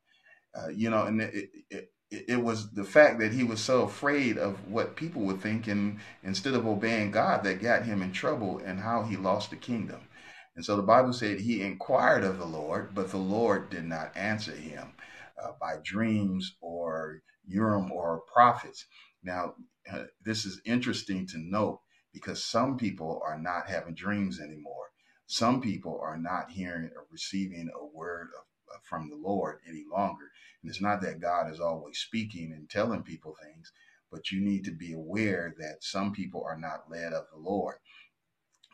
Uh, 0.55 0.69
you 0.69 0.89
know, 0.89 1.03
and 1.05 1.21
it, 1.21 1.49
it, 1.69 1.89
it 2.11 2.43
was 2.43 2.71
the 2.73 2.83
fact 2.83 3.19
that 3.19 3.31
he 3.33 3.43
was 3.43 3.59
so 3.59 3.83
afraid 3.83 4.37
of 4.37 4.69
what 4.69 4.95
people 4.95 5.23
would 5.23 5.41
think, 5.41 5.67
and 5.67 5.99
instead 6.23 6.53
of 6.53 6.67
obeying 6.67 7.11
God, 7.11 7.43
that 7.43 7.61
got 7.61 7.85
him 7.85 8.01
in 8.01 8.11
trouble, 8.11 8.61
and 8.63 8.79
how 8.79 9.03
he 9.03 9.17
lost 9.17 9.49
the 9.49 9.55
kingdom. 9.55 10.01
And 10.55 10.63
so 10.63 10.75
the 10.75 10.83
Bible 10.83 11.13
said 11.13 11.39
he 11.39 11.63
inquired 11.63 12.23
of 12.23 12.37
the 12.37 12.45
Lord, 12.45 12.93
but 12.93 13.09
the 13.09 13.17
Lord 13.17 13.69
did 13.71 13.85
not 13.85 14.15
answer 14.15 14.51
him 14.51 14.93
uh, 15.41 15.51
by 15.59 15.77
dreams 15.83 16.55
or 16.61 17.21
Urim 17.47 17.91
or 17.91 18.21
prophets. 18.31 18.85
Now, 19.23 19.55
uh, 19.91 20.03
this 20.23 20.45
is 20.45 20.61
interesting 20.65 21.25
to 21.27 21.37
note 21.39 21.79
because 22.13 22.43
some 22.43 22.77
people 22.77 23.21
are 23.25 23.39
not 23.39 23.67
having 23.67 23.95
dreams 23.95 24.39
anymore. 24.39 24.91
Some 25.25 25.61
people 25.61 25.99
are 26.01 26.17
not 26.17 26.51
hearing 26.51 26.91
or 26.95 27.05
receiving 27.11 27.69
a 27.73 27.85
word 27.85 28.29
of, 28.37 28.83
from 28.83 29.09
the 29.09 29.15
Lord 29.15 29.59
any 29.67 29.85
longer. 29.91 30.31
And 30.61 30.69
it's 30.69 30.81
not 30.81 31.01
that 31.01 31.21
God 31.21 31.51
is 31.51 31.59
always 31.59 31.97
speaking 31.97 32.51
and 32.53 32.69
telling 32.69 33.03
people 33.03 33.35
things, 33.41 33.71
but 34.11 34.31
you 34.31 34.41
need 34.41 34.63
to 34.65 34.71
be 34.71 34.93
aware 34.93 35.55
that 35.59 35.83
some 35.83 36.11
people 36.13 36.43
are 36.43 36.57
not 36.57 36.89
led 36.89 37.13
of 37.13 37.25
the 37.31 37.39
Lord 37.39 37.75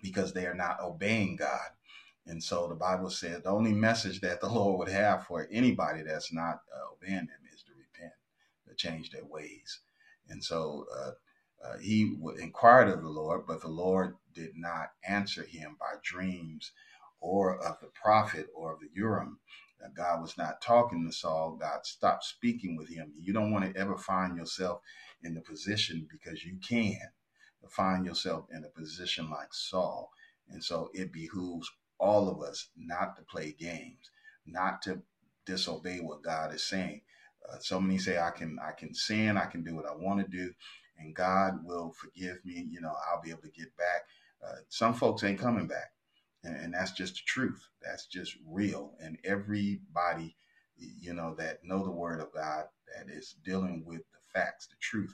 because 0.02 0.34
they 0.34 0.45
are 0.45 0.56
not 0.56 0.82
obeying 0.82 1.36
God. 1.36 1.69
And 2.25 2.43
so 2.43 2.67
the 2.67 2.75
Bible 2.75 3.10
says 3.10 3.41
the 3.43 3.49
only 3.49 3.73
message 3.73 4.21
that 4.21 4.41
the 4.41 4.49
Lord 4.52 4.80
would 4.80 4.89
have 4.89 5.25
for 5.25 5.47
anybody 5.52 6.04
that's 6.04 6.34
not 6.34 6.62
uh, 6.75 6.93
obeying 6.93 7.19
Him 7.21 7.30
is 7.54 7.63
to 7.63 7.71
repent, 7.73 8.13
to 8.67 8.75
change 8.75 9.12
their 9.12 9.25
ways. 9.25 9.82
And 10.30 10.43
so 10.43 10.86
uh, 10.95 11.12
uh, 11.63 11.78
he 11.80 12.15
inquired 12.39 12.89
of 12.89 13.02
the 13.02 13.10
Lord, 13.10 13.45
but 13.48 13.62
the 13.62 13.67
Lord 13.67 14.15
did 14.34 14.52
not 14.56 14.91
answer 15.08 15.43
him 15.43 15.78
by 15.80 15.98
dreams 16.04 16.72
or 17.19 17.58
of 17.58 17.80
the 17.82 17.89
prophet 18.02 18.48
or 18.56 18.74
of 18.74 18.80
the 18.80 18.89
Urim. 18.93 19.39
Uh, 19.84 19.89
God 19.95 20.22
was 20.22 20.38
not 20.38 20.62
talking 20.62 21.06
to 21.06 21.13
Saul. 21.13 21.58
God 21.60 21.86
stopped 21.86 22.26
speaking 22.26 22.78
with 22.78 22.89
him. 22.89 23.13
You 23.19 23.34
don't 23.34 23.52
want 23.52 23.65
to 23.74 23.80
ever 23.80 23.98
find 23.98 24.38
yourself 24.38 24.82
in 25.24 25.34
the 25.34 25.41
position 25.41 26.08
because 26.12 26.45
you 26.45 26.58
can 26.67 27.00
find 27.69 28.06
yourself 28.06 28.45
in 28.54 28.63
a 28.63 28.69
position 28.69 29.30
like 29.30 29.54
Saul. 29.54 30.12
And 30.50 30.63
so 30.63 30.89
it 30.93 31.12
behooves 31.13 31.69
all 32.00 32.30
of 32.30 32.41
us 32.41 32.69
not 32.78 33.15
to 33.17 33.24
play 33.24 33.56
games, 33.60 34.12
not 34.45 34.82
to 34.84 35.02
disobey 35.45 36.00
what 36.00 36.24
God 36.24 36.54
is 36.54 36.63
saying. 36.63 37.02
Uh, 37.52 37.58
so 37.60 37.80
many 37.80 37.98
say 37.98 38.17
I 38.19 38.32
can 38.32 38.60
I 38.62 38.72
can 38.72 38.93
sin, 38.93 39.38
I 39.38 39.45
can 39.45 39.63
do 39.63 39.76
what 39.76 39.86
I 39.88 39.95
want 39.95 40.19
to 40.22 40.28
do, 40.28 40.54
and 41.00 41.16
God 41.16 41.66
will 41.66 41.92
forgive 41.92 42.44
me. 42.46 42.68
You 42.70 42.82
know, 42.82 42.94
I'll 43.12 43.22
be 43.22 43.32
able 43.32 43.42
to 43.42 43.50
get 43.50 43.76
back. 43.78 44.04
Uh, 44.46 44.58
some 44.70 44.94
folks 44.94 45.24
ain't 45.24 45.40
coming 45.40 45.68
back, 45.68 45.92
and, 46.44 46.56
and, 46.56 46.74
that's 46.74 46.92
just 46.92 47.16
the 47.16 47.22
truth. 47.26 47.68
That's 47.82 48.06
just 48.06 48.38
real. 48.48 48.94
And 49.02 49.18
everybody, 49.26 50.36
you 50.78 51.14
know, 51.14 51.36
that 51.36 51.64
know 51.64 51.84
the 51.84 51.92
Word 51.92 52.22
of 52.22 52.34
God, 52.34 52.66
that 52.96 53.14
is 53.14 53.36
dealing 53.44 53.84
with 53.86 54.02
the 54.14 54.20
facts, 54.34 54.68
the 54.68 54.76
truth, 54.80 55.14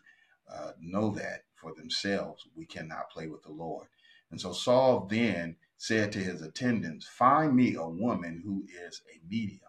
uh, 0.54 0.72
know 0.80 1.12
that 1.12 1.44
for 1.56 1.74
themselves. 1.74 2.48
We 2.56 2.66
cannot 2.66 3.10
play 3.10 3.28
with 3.28 3.44
the 3.44 3.52
Lord. 3.52 3.88
And 4.32 4.40
so 4.40 4.54
Saul 4.54 5.08
then 5.10 5.56
said 5.78 6.12
to 6.12 6.20
his 6.20 6.42
attendants, 6.42 7.08
"Find 7.08 7.56
me 7.56 7.76
a 7.76 7.88
woman 7.88 8.42
who 8.44 8.66
is 8.88 9.02
a 9.12 9.20
medium." 9.28 9.62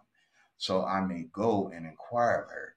so 0.57 0.85
I 0.85 1.01
may 1.01 1.23
go 1.31 1.69
and 1.69 1.85
inquire 1.85 2.43
of 2.43 2.51
her 2.51 2.76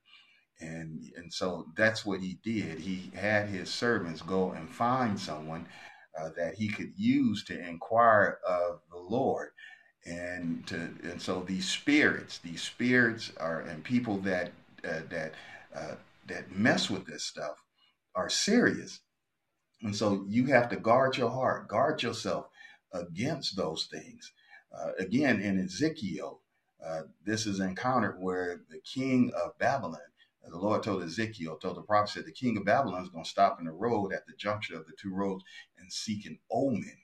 and 0.60 1.12
and 1.16 1.32
so 1.32 1.66
that's 1.76 2.04
what 2.06 2.20
he 2.20 2.38
did. 2.44 2.80
He 2.80 3.10
had 3.14 3.48
his 3.48 3.70
servants 3.70 4.22
go 4.22 4.52
and 4.52 4.68
find 4.68 5.18
someone 5.18 5.66
uh, 6.18 6.30
that 6.36 6.54
he 6.54 6.68
could 6.68 6.92
use 6.96 7.44
to 7.44 7.58
inquire 7.68 8.38
of 8.46 8.80
the 8.90 8.98
Lord, 8.98 9.50
and 10.06 10.66
to 10.68 10.76
and 11.04 11.20
so 11.20 11.42
these 11.46 11.68
spirits, 11.68 12.38
these 12.38 12.62
spirits 12.62 13.32
are 13.38 13.60
and 13.62 13.84
people 13.84 14.18
that 14.18 14.52
uh, 14.84 15.00
that 15.10 15.34
uh, 15.74 15.94
that 16.26 16.52
mess 16.52 16.90
with 16.90 17.06
this 17.06 17.24
stuff 17.24 17.62
are 18.14 18.30
serious, 18.30 19.00
and 19.82 19.94
so 19.96 20.24
you 20.28 20.46
have 20.46 20.68
to 20.70 20.76
guard 20.76 21.16
your 21.16 21.30
heart, 21.30 21.68
guard 21.68 22.02
yourself 22.02 22.46
against 22.92 23.56
those 23.56 23.88
things. 23.90 24.32
Uh, 24.76 24.92
again, 24.98 25.40
in 25.40 25.58
Ezekiel, 25.64 26.40
uh, 26.86 27.02
this 27.24 27.46
is 27.46 27.60
encountered 27.60 28.20
where 28.20 28.62
the 28.70 28.80
king 28.80 29.32
of 29.42 29.58
Babylon 29.58 30.00
the 30.48 30.58
Lord 30.58 30.82
told 30.82 31.02
Ezekiel, 31.02 31.56
told 31.56 31.76
the 31.76 31.82
prophet, 31.82 32.12
said 32.12 32.26
the 32.26 32.32
king 32.32 32.56
of 32.56 32.64
Babylon 32.64 33.02
is 33.02 33.10
going 33.10 33.24
to 33.24 33.30
stop 33.30 33.58
in 33.60 33.66
the 33.66 33.72
road 33.72 34.12
at 34.12 34.26
the 34.26 34.32
juncture 34.36 34.76
of 34.76 34.86
the 34.86 34.92
two 35.00 35.14
roads 35.14 35.44
and 35.78 35.92
seek 35.92 36.26
an 36.26 36.38
omen. 36.50 36.96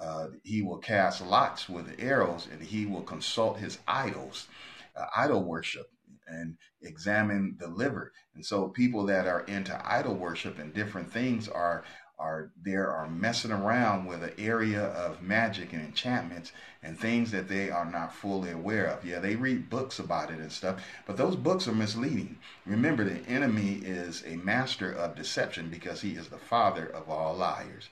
Uh, 0.00 0.28
he 0.42 0.62
will 0.62 0.78
cast 0.78 1.24
lots 1.24 1.68
with 1.68 1.94
arrows 1.98 2.48
and 2.50 2.60
he 2.62 2.86
will 2.86 3.02
consult 3.02 3.58
his 3.58 3.78
idols, 3.86 4.48
uh, 4.96 5.06
idol 5.16 5.44
worship, 5.44 5.86
and 6.26 6.56
examine 6.82 7.56
the 7.58 7.68
liver. 7.68 8.12
And 8.34 8.44
so 8.44 8.68
people 8.68 9.06
that 9.06 9.26
are 9.26 9.42
into 9.42 9.80
idol 9.84 10.14
worship 10.14 10.58
and 10.58 10.74
different 10.74 11.12
things 11.12 11.48
are 11.48 11.84
are 12.22 12.52
there 12.62 12.90
are 12.90 13.08
messing 13.10 13.50
around 13.50 14.06
with 14.06 14.22
an 14.22 14.32
area 14.38 14.84
of 14.84 15.22
magic 15.22 15.72
and 15.72 15.82
enchantments 15.82 16.52
and 16.82 16.98
things 16.98 17.32
that 17.32 17.48
they 17.48 17.70
are 17.70 17.84
not 17.90 18.14
fully 18.14 18.52
aware 18.52 18.86
of. 18.86 19.04
Yeah, 19.04 19.18
they 19.18 19.36
read 19.36 19.68
books 19.68 19.98
about 19.98 20.30
it 20.30 20.38
and 20.38 20.52
stuff, 20.52 20.80
but 21.06 21.16
those 21.16 21.36
books 21.36 21.66
are 21.66 21.74
misleading. 21.74 22.38
Remember, 22.64 23.04
the 23.04 23.26
enemy 23.28 23.80
is 23.84 24.22
a 24.26 24.36
master 24.36 24.92
of 24.92 25.16
deception 25.16 25.68
because 25.68 26.00
he 26.00 26.12
is 26.12 26.28
the 26.28 26.38
father 26.38 26.86
of 26.86 27.10
all 27.10 27.34
liars. 27.34 27.90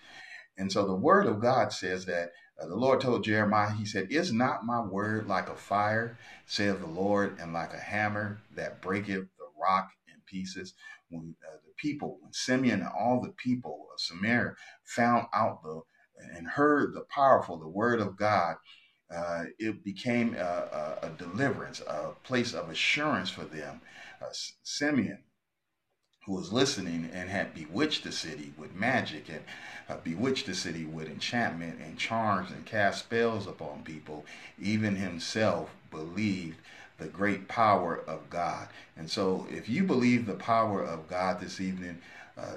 And 0.58 0.70
so 0.70 0.86
the 0.86 0.94
word 0.94 1.26
of 1.26 1.40
God 1.40 1.72
says 1.72 2.06
that 2.06 2.30
uh, 2.62 2.66
the 2.66 2.76
Lord 2.76 3.00
told 3.00 3.24
Jeremiah, 3.24 3.72
He 3.72 3.86
said, 3.86 4.08
Is 4.10 4.32
not 4.32 4.64
my 4.64 4.80
word 4.80 5.26
like 5.26 5.48
a 5.48 5.56
fire, 5.56 6.18
saith 6.46 6.80
the 6.80 6.86
Lord, 6.86 7.38
and 7.40 7.52
like 7.52 7.72
a 7.72 7.78
hammer 7.78 8.38
that 8.54 8.82
breaketh 8.82 9.24
the 9.38 9.46
rock 9.60 9.88
in 10.08 10.14
pieces? 10.26 10.74
When 11.08 11.34
uh, 11.48 11.56
people, 11.80 12.18
when 12.20 12.32
Simeon 12.32 12.80
and 12.80 12.90
all 12.98 13.20
the 13.20 13.32
people 13.32 13.88
of 13.92 14.00
Samaria 14.00 14.54
found 14.84 15.26
out 15.34 15.62
the 15.62 15.82
and 16.36 16.46
heard 16.46 16.94
the 16.94 17.02
powerful, 17.08 17.58
the 17.58 17.68
word 17.68 18.00
of 18.00 18.16
God, 18.16 18.56
uh, 19.14 19.44
it 19.58 19.82
became 19.82 20.34
a, 20.34 20.98
a, 21.02 21.06
a, 21.06 21.10
deliverance, 21.16 21.80
a 21.80 22.10
place 22.24 22.52
of 22.52 22.68
assurance 22.68 23.30
for 23.30 23.44
them. 23.44 23.80
Uh, 24.20 24.26
Simeon 24.62 25.18
who 26.26 26.34
was 26.34 26.52
listening 26.52 27.10
and 27.12 27.30
had 27.30 27.54
bewitched 27.54 28.04
the 28.04 28.12
city 28.12 28.52
with 28.58 28.74
magic 28.74 29.28
and 29.28 29.40
uh, 29.88 29.96
bewitched 30.04 30.46
the 30.46 30.54
city 30.54 30.84
with 30.84 31.08
enchantment 31.08 31.80
and 31.80 31.98
charms 31.98 32.50
and 32.50 32.66
cast 32.66 33.00
spells 33.00 33.46
upon 33.46 33.82
people, 33.82 34.24
even 34.60 34.96
himself 34.96 35.70
believed 35.90 36.58
the 37.00 37.08
great 37.08 37.48
power 37.48 38.02
of 38.06 38.30
God. 38.30 38.68
And 38.96 39.10
so, 39.10 39.46
if 39.50 39.68
you 39.68 39.84
believe 39.84 40.26
the 40.26 40.34
power 40.34 40.84
of 40.84 41.08
God 41.08 41.40
this 41.40 41.60
evening, 41.60 41.98
uh, 42.38 42.56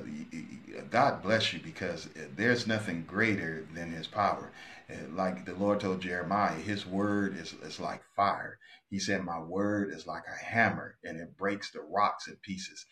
God 0.91 1.23
bless 1.23 1.53
you 1.53 1.59
because 1.59 2.07
there's 2.35 2.67
nothing 2.67 3.03
greater 3.07 3.65
than 3.73 3.91
his 3.91 4.07
power. 4.07 4.51
Like 5.13 5.45
the 5.45 5.55
Lord 5.55 5.79
told 5.79 6.01
Jeremiah, 6.01 6.53
his 6.53 6.85
word 6.85 7.37
is, 7.37 7.53
is 7.63 7.79
like 7.79 8.03
fire. 8.15 8.59
He 8.89 8.99
said, 8.99 9.23
My 9.23 9.39
word 9.39 9.91
is 9.91 10.05
like 10.05 10.23
a 10.27 10.45
hammer 10.45 10.97
and 11.03 11.19
it 11.19 11.35
breaks 11.37 11.71
the 11.71 11.81
rocks 11.81 12.27
in 12.27 12.35
pieces. 12.43 12.85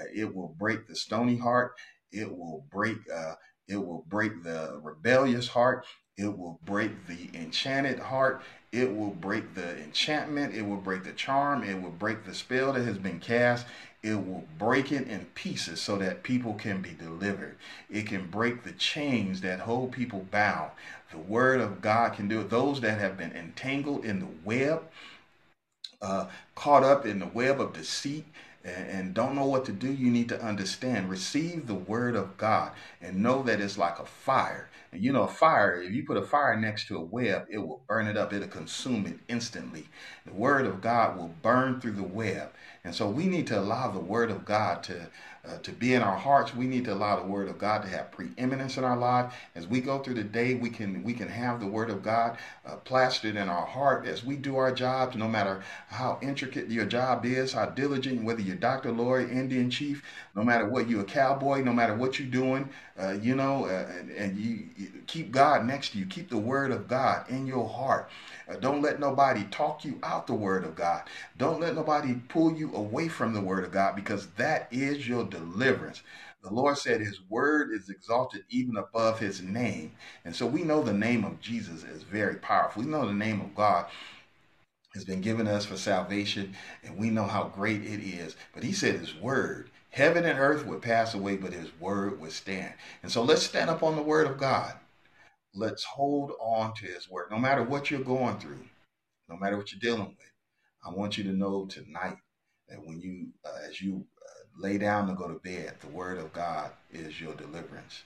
Uh, 0.00 0.04
it 0.14 0.34
will 0.34 0.54
break 0.58 0.86
the 0.86 0.94
stony 0.96 1.36
heart. 1.36 1.72
It 2.12 2.30
will 2.30 2.66
break, 2.70 2.98
uh, 3.12 3.34
it 3.68 3.76
will 3.76 4.04
break 4.08 4.42
the 4.44 4.80
rebellious 4.82 5.48
heart. 5.48 5.86
It 6.16 6.36
will 6.38 6.58
break 6.64 7.06
the 7.06 7.30
enchanted 7.34 7.98
heart. 7.98 8.42
It 8.72 8.94
will 8.94 9.10
break 9.10 9.54
the 9.54 9.78
enchantment. 9.82 10.54
It 10.54 10.62
will 10.62 10.76
break 10.76 11.04
the 11.04 11.12
charm. 11.12 11.64
It 11.64 11.80
will 11.80 11.90
break 11.90 12.24
the 12.24 12.34
spell 12.34 12.72
that 12.72 12.84
has 12.84 12.98
been 12.98 13.20
cast. 13.20 13.66
It 14.02 14.14
will 14.14 14.44
break 14.58 14.92
it 14.92 15.08
in 15.08 15.26
pieces 15.34 15.80
so 15.80 15.96
that 15.98 16.22
people 16.22 16.54
can 16.54 16.80
be 16.80 16.90
delivered. 16.90 17.56
It 17.90 18.06
can 18.06 18.26
break 18.28 18.62
the 18.62 18.72
chains 18.72 19.40
that 19.42 19.60
hold 19.60 19.92
people 19.92 20.26
bound. 20.30 20.70
The 21.10 21.18
word 21.18 21.60
of 21.60 21.80
God 21.80 22.14
can 22.14 22.28
do 22.28 22.40
it. 22.40 22.50
Those 22.50 22.80
that 22.80 22.98
have 22.98 23.16
been 23.18 23.32
entangled 23.32 24.04
in 24.04 24.20
the 24.20 24.28
web, 24.44 24.84
uh, 26.00 26.26
caught 26.54 26.82
up 26.84 27.04
in 27.04 27.18
the 27.18 27.26
web 27.26 27.60
of 27.60 27.72
deceit 27.72 28.24
and, 28.64 29.14
don't 29.14 29.34
know 29.34 29.46
what 29.46 29.64
to 29.66 29.72
do, 29.72 29.90
you 29.90 30.10
need 30.10 30.28
to 30.28 30.42
understand. 30.42 31.08
Receive 31.08 31.66
the 31.66 31.74
word 31.74 32.14
of 32.14 32.36
God 32.36 32.72
and 33.00 33.22
know 33.22 33.42
that 33.42 33.60
it's 33.60 33.78
like 33.78 33.98
a 33.98 34.04
fire. 34.04 34.68
And 34.92 35.02
you 35.02 35.12
know, 35.12 35.22
a 35.22 35.28
fire, 35.28 35.80
if 35.80 35.92
you 35.92 36.04
put 36.04 36.16
a 36.16 36.22
fire 36.22 36.56
next 36.56 36.86
to 36.88 36.96
a 36.96 37.00
web, 37.00 37.46
it 37.50 37.58
will 37.58 37.82
burn 37.88 38.06
it 38.06 38.16
up, 38.16 38.32
it'll 38.32 38.48
consume 38.48 39.06
it 39.06 39.18
instantly. 39.28 39.88
The 40.26 40.32
word 40.32 40.66
of 40.66 40.80
God 40.80 41.16
will 41.16 41.34
burn 41.42 41.80
through 41.80 41.92
the 41.92 42.02
web. 42.02 42.52
And 42.84 42.94
so 42.94 43.08
we 43.08 43.26
need 43.26 43.46
to 43.48 43.58
allow 43.58 43.90
the 43.90 44.00
word 44.00 44.30
of 44.30 44.44
God 44.44 44.82
to 44.84 45.08
uh, 45.48 45.58
to 45.58 45.72
be 45.72 45.94
in 45.94 46.02
our 46.02 46.16
hearts. 46.16 46.54
We 46.54 46.66
need 46.66 46.84
to 46.84 46.92
allow 46.92 47.16
the 47.16 47.26
Word 47.26 47.48
of 47.48 47.58
God 47.58 47.82
to 47.82 47.88
have 47.88 48.10
preeminence 48.10 48.76
in 48.76 48.84
our 48.84 48.96
life. 48.96 49.32
As 49.54 49.66
we 49.66 49.80
go 49.80 49.98
through 49.98 50.14
the 50.14 50.24
day, 50.24 50.54
we 50.54 50.70
can 50.70 51.02
we 51.02 51.12
can 51.12 51.28
have 51.28 51.60
the 51.60 51.66
Word 51.66 51.90
of 51.90 52.02
God 52.02 52.38
uh, 52.66 52.76
plastered 52.76 53.36
in 53.36 53.48
our 53.48 53.66
heart 53.66 54.06
as 54.06 54.24
we 54.24 54.36
do 54.36 54.56
our 54.56 54.72
jobs. 54.72 55.16
No 55.16 55.28
matter 55.28 55.62
how 55.88 56.18
intricate 56.22 56.68
your 56.68 56.86
job 56.86 57.24
is, 57.24 57.52
how 57.52 57.66
diligent, 57.66 58.22
whether 58.22 58.42
you're 58.42 58.56
doctor, 58.56 58.92
lawyer, 58.92 59.28
Indian 59.28 59.70
chief, 59.70 60.02
no 60.34 60.44
matter 60.44 60.68
what 60.68 60.88
you're 60.88 61.02
a 61.02 61.04
cowboy, 61.04 61.62
no 61.62 61.72
matter 61.72 61.94
what 61.94 62.18
you're 62.18 62.28
doing, 62.28 62.68
uh, 63.00 63.12
you 63.12 63.34
know, 63.34 63.64
uh, 63.64 63.86
and, 63.98 64.10
and 64.10 64.38
you, 64.38 64.68
you, 64.76 64.88
keep 65.06 65.30
God 65.30 65.64
next 65.64 65.92
to 65.92 65.98
you. 65.98 66.06
Keep 66.06 66.28
the 66.28 66.38
Word 66.38 66.70
of 66.70 66.86
God 66.86 67.28
in 67.30 67.46
your 67.46 67.68
heart. 67.68 68.10
Uh, 68.50 68.56
don't 68.56 68.82
let 68.82 69.00
nobody 69.00 69.44
talk 69.50 69.84
you 69.84 69.98
out 70.02 70.26
the 70.26 70.34
Word 70.34 70.64
of 70.64 70.74
God. 70.74 71.04
Don't 71.38 71.60
let 71.60 71.74
nobody 71.74 72.14
pull 72.28 72.54
you 72.54 72.74
away 72.74 73.08
from 73.08 73.32
the 73.32 73.40
Word 73.40 73.64
of 73.64 73.72
God 73.72 73.94
because 73.96 74.26
that 74.32 74.68
is 74.72 75.08
your 75.08 75.24
deliverance. 75.24 76.02
The 76.42 76.52
Lord 76.52 76.78
said 76.78 77.00
his 77.00 77.20
word 77.28 77.70
is 77.72 77.90
exalted 77.90 78.44
even 78.48 78.78
above 78.78 79.18
his 79.18 79.42
name. 79.42 79.92
And 80.24 80.34
so 80.34 80.46
we 80.46 80.62
know 80.62 80.82
the 80.82 80.92
name 80.92 81.24
of 81.24 81.40
Jesus 81.40 81.84
is 81.84 82.02
very 82.02 82.36
powerful. 82.36 82.82
We 82.82 82.88
know 82.88 83.06
the 83.06 83.12
name 83.12 83.42
of 83.42 83.54
God 83.54 83.86
has 84.94 85.04
been 85.04 85.20
given 85.20 85.46
us 85.46 85.66
for 85.66 85.76
salvation, 85.76 86.56
and 86.82 86.96
we 86.98 87.10
know 87.10 87.24
how 87.24 87.44
great 87.44 87.82
it 87.82 88.00
is. 88.00 88.36
But 88.54 88.64
he 88.64 88.72
said 88.72 88.98
his 88.98 89.14
word, 89.14 89.70
heaven 89.90 90.24
and 90.24 90.38
earth 90.38 90.66
would 90.66 90.82
pass 90.82 91.14
away, 91.14 91.36
but 91.36 91.52
his 91.52 91.68
word 91.78 92.20
would 92.20 92.32
stand. 92.32 92.72
And 93.02 93.12
so 93.12 93.22
let's 93.22 93.42
stand 93.42 93.70
up 93.70 93.82
on 93.82 93.96
the 93.96 94.02
word 94.02 94.26
of 94.26 94.38
God. 94.38 94.74
Let's 95.54 95.84
hold 95.84 96.32
on 96.40 96.74
to 96.74 96.86
his 96.86 97.10
word. 97.10 97.28
No 97.30 97.38
matter 97.38 97.62
what 97.64 97.90
you're 97.90 98.00
going 98.00 98.38
through, 98.38 98.64
no 99.28 99.36
matter 99.36 99.56
what 99.56 99.72
you're 99.72 99.80
dealing 99.80 100.08
with, 100.08 100.30
I 100.84 100.90
want 100.94 101.18
you 101.18 101.24
to 101.24 101.32
know 101.32 101.66
tonight 101.66 102.16
that 102.68 102.84
when 102.84 103.00
you, 103.00 103.28
uh, 103.44 103.68
as 103.68 103.80
you 103.80 104.06
lay 104.56 104.78
down 104.78 105.08
to 105.08 105.14
go 105.14 105.28
to 105.28 105.40
bed, 105.40 105.74
the 105.80 105.88
word 105.88 106.18
of 106.18 106.32
God 106.32 106.70
is 106.90 107.20
your 107.20 107.34
deliverance. 107.34 108.02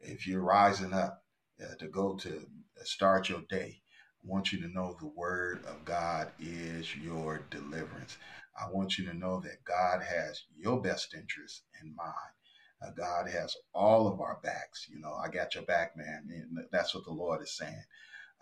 If 0.00 0.26
you're 0.26 0.42
rising 0.42 0.92
up 0.92 1.22
uh, 1.62 1.74
to 1.78 1.88
go 1.88 2.16
to 2.16 2.46
start 2.84 3.28
your 3.28 3.42
day, 3.48 3.80
I 4.24 4.28
want 4.28 4.52
you 4.52 4.60
to 4.62 4.68
know 4.68 4.96
the 4.98 5.12
word 5.16 5.64
of 5.66 5.84
God 5.84 6.32
is 6.40 6.94
your 6.96 7.42
deliverance. 7.50 8.16
I 8.60 8.70
want 8.70 8.98
you 8.98 9.06
to 9.06 9.14
know 9.14 9.40
that 9.40 9.64
God 9.64 10.02
has 10.02 10.42
your 10.56 10.82
best 10.82 11.14
interest 11.14 11.62
in 11.80 11.94
mind. 11.94 12.37
Uh, 12.82 12.90
God 12.96 13.28
has 13.28 13.56
all 13.74 14.06
of 14.06 14.20
our 14.20 14.38
backs. 14.42 14.86
You 14.90 15.00
know, 15.00 15.12
I 15.12 15.28
got 15.28 15.54
your 15.54 15.64
back, 15.64 15.96
man. 15.96 16.28
And 16.30 16.64
that's 16.70 16.94
what 16.94 17.04
the 17.04 17.12
Lord 17.12 17.42
is 17.42 17.56
saying. 17.56 17.82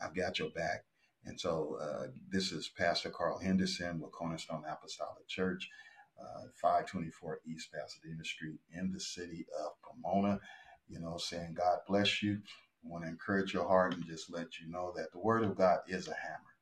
I've 0.00 0.14
got 0.14 0.38
your 0.38 0.50
back. 0.50 0.84
And 1.24 1.40
so 1.40 1.78
uh, 1.80 2.06
this 2.30 2.52
is 2.52 2.70
Pastor 2.76 3.10
Carl 3.10 3.38
Henderson 3.38 4.00
with 4.00 4.12
Cornerstone 4.12 4.62
Apostolic 4.70 5.26
Church 5.26 5.68
uh, 6.20 6.48
524 6.60 7.40
East 7.46 7.70
Pasadena 7.72 8.24
Street 8.24 8.60
in 8.72 8.92
the 8.92 9.00
city 9.00 9.46
of 9.64 9.72
Pomona. 9.82 10.40
You 10.88 11.00
know, 11.00 11.16
saying 11.16 11.54
God 11.56 11.78
bless 11.88 12.22
you. 12.22 12.40
I 12.84 12.88
want 12.88 13.04
to 13.04 13.10
encourage 13.10 13.52
your 13.52 13.66
heart 13.66 13.94
and 13.94 14.06
just 14.06 14.32
let 14.32 14.60
you 14.60 14.70
know 14.70 14.92
that 14.96 15.10
the 15.12 15.18
Word 15.18 15.42
of 15.42 15.56
God 15.56 15.80
is 15.88 16.06
a 16.06 16.14
hammer 16.14 16.56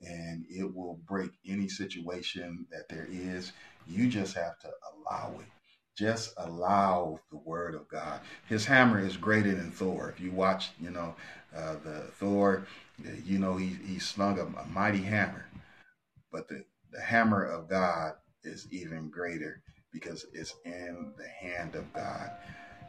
and 0.00 0.44
it 0.48 0.74
will 0.74 0.98
break 1.06 1.30
any 1.46 1.68
situation 1.68 2.66
that 2.70 2.88
there 2.88 3.06
is. 3.10 3.52
You 3.86 4.08
just 4.08 4.34
have 4.34 4.58
to 4.60 4.70
allow 4.92 5.38
it. 5.38 5.59
Just 6.00 6.32
allow 6.38 7.20
the 7.30 7.36
Word 7.36 7.74
of 7.74 7.86
God. 7.86 8.20
His 8.48 8.64
hammer 8.64 8.98
is 9.04 9.18
greater 9.18 9.54
than 9.54 9.70
Thor. 9.70 10.08
If 10.08 10.18
you 10.18 10.30
watch, 10.30 10.70
you 10.80 10.88
know, 10.90 11.14
uh, 11.54 11.74
the 11.84 12.04
Thor, 12.14 12.66
you 13.26 13.38
know, 13.38 13.58
he, 13.58 13.76
he 13.86 13.98
slung 13.98 14.38
a, 14.38 14.44
a 14.44 14.66
mighty 14.72 15.02
hammer. 15.02 15.44
But 16.32 16.48
the, 16.48 16.64
the 16.90 17.02
hammer 17.02 17.44
of 17.44 17.68
God 17.68 18.14
is 18.44 18.66
even 18.70 19.10
greater 19.10 19.60
because 19.92 20.24
it's 20.32 20.54
in 20.64 21.12
the 21.18 21.28
hand 21.28 21.74
of 21.74 21.92
God. 21.92 22.30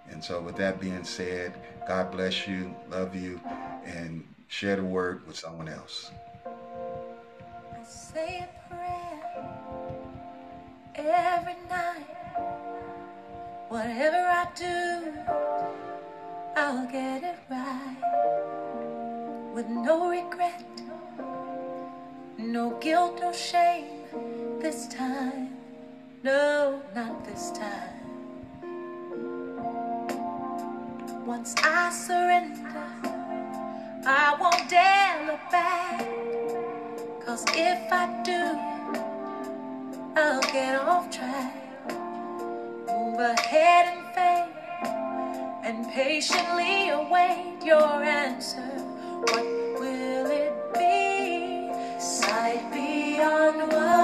And 0.09 0.23
so, 0.23 0.39
with 0.39 0.55
that 0.55 0.79
being 0.79 1.03
said, 1.03 1.53
God 1.85 2.11
bless 2.11 2.47
you, 2.47 2.73
love 2.89 3.13
you, 3.13 3.41
and 3.83 4.23
share 4.47 4.77
the 4.77 4.85
word 4.85 5.27
with 5.27 5.35
someone 5.35 5.67
else. 5.67 6.11
I 6.45 7.83
say 7.83 8.47
a 8.47 8.73
prayer 8.73 9.49
every 10.95 11.57
night. 11.69 12.20
Whatever 13.71 14.17
I 14.17 14.47
do, 14.53 15.13
I'll 16.57 16.85
get 16.91 17.23
it 17.23 17.37
right 17.49 17.95
with 19.55 19.69
no 19.69 20.09
regret, 20.09 20.65
no 22.37 22.77
guilt, 22.81 23.19
no 23.21 23.31
shame 23.31 24.01
this 24.59 24.89
time. 24.89 25.55
No, 26.21 26.81
not 26.93 27.23
this 27.23 27.51
time. 27.51 27.95
Once 31.25 31.55
I 31.63 31.91
surrender, 31.91 32.67
I 34.05 34.35
won't 34.37 34.69
dare 34.69 35.27
look 35.27 35.49
back. 35.49 36.05
Cause 37.25 37.45
if 37.55 37.89
I 37.89 38.21
do, 38.25 38.59
I'll 40.19 40.41
get 40.51 40.75
off 40.75 41.09
track. 41.09 41.60
Move 43.11 43.19
ahead 43.19 43.97
in 43.97 44.03
faith 44.13 44.55
and 45.65 45.85
patiently 45.91 46.89
await 46.91 47.61
your 47.61 48.01
answer. 48.01 48.61
What 49.27 49.43
will 49.81 50.27
it 50.31 50.53
be? 50.73 51.69
Sight 51.99 52.71
beyond 52.71 53.69
what? 53.73 54.00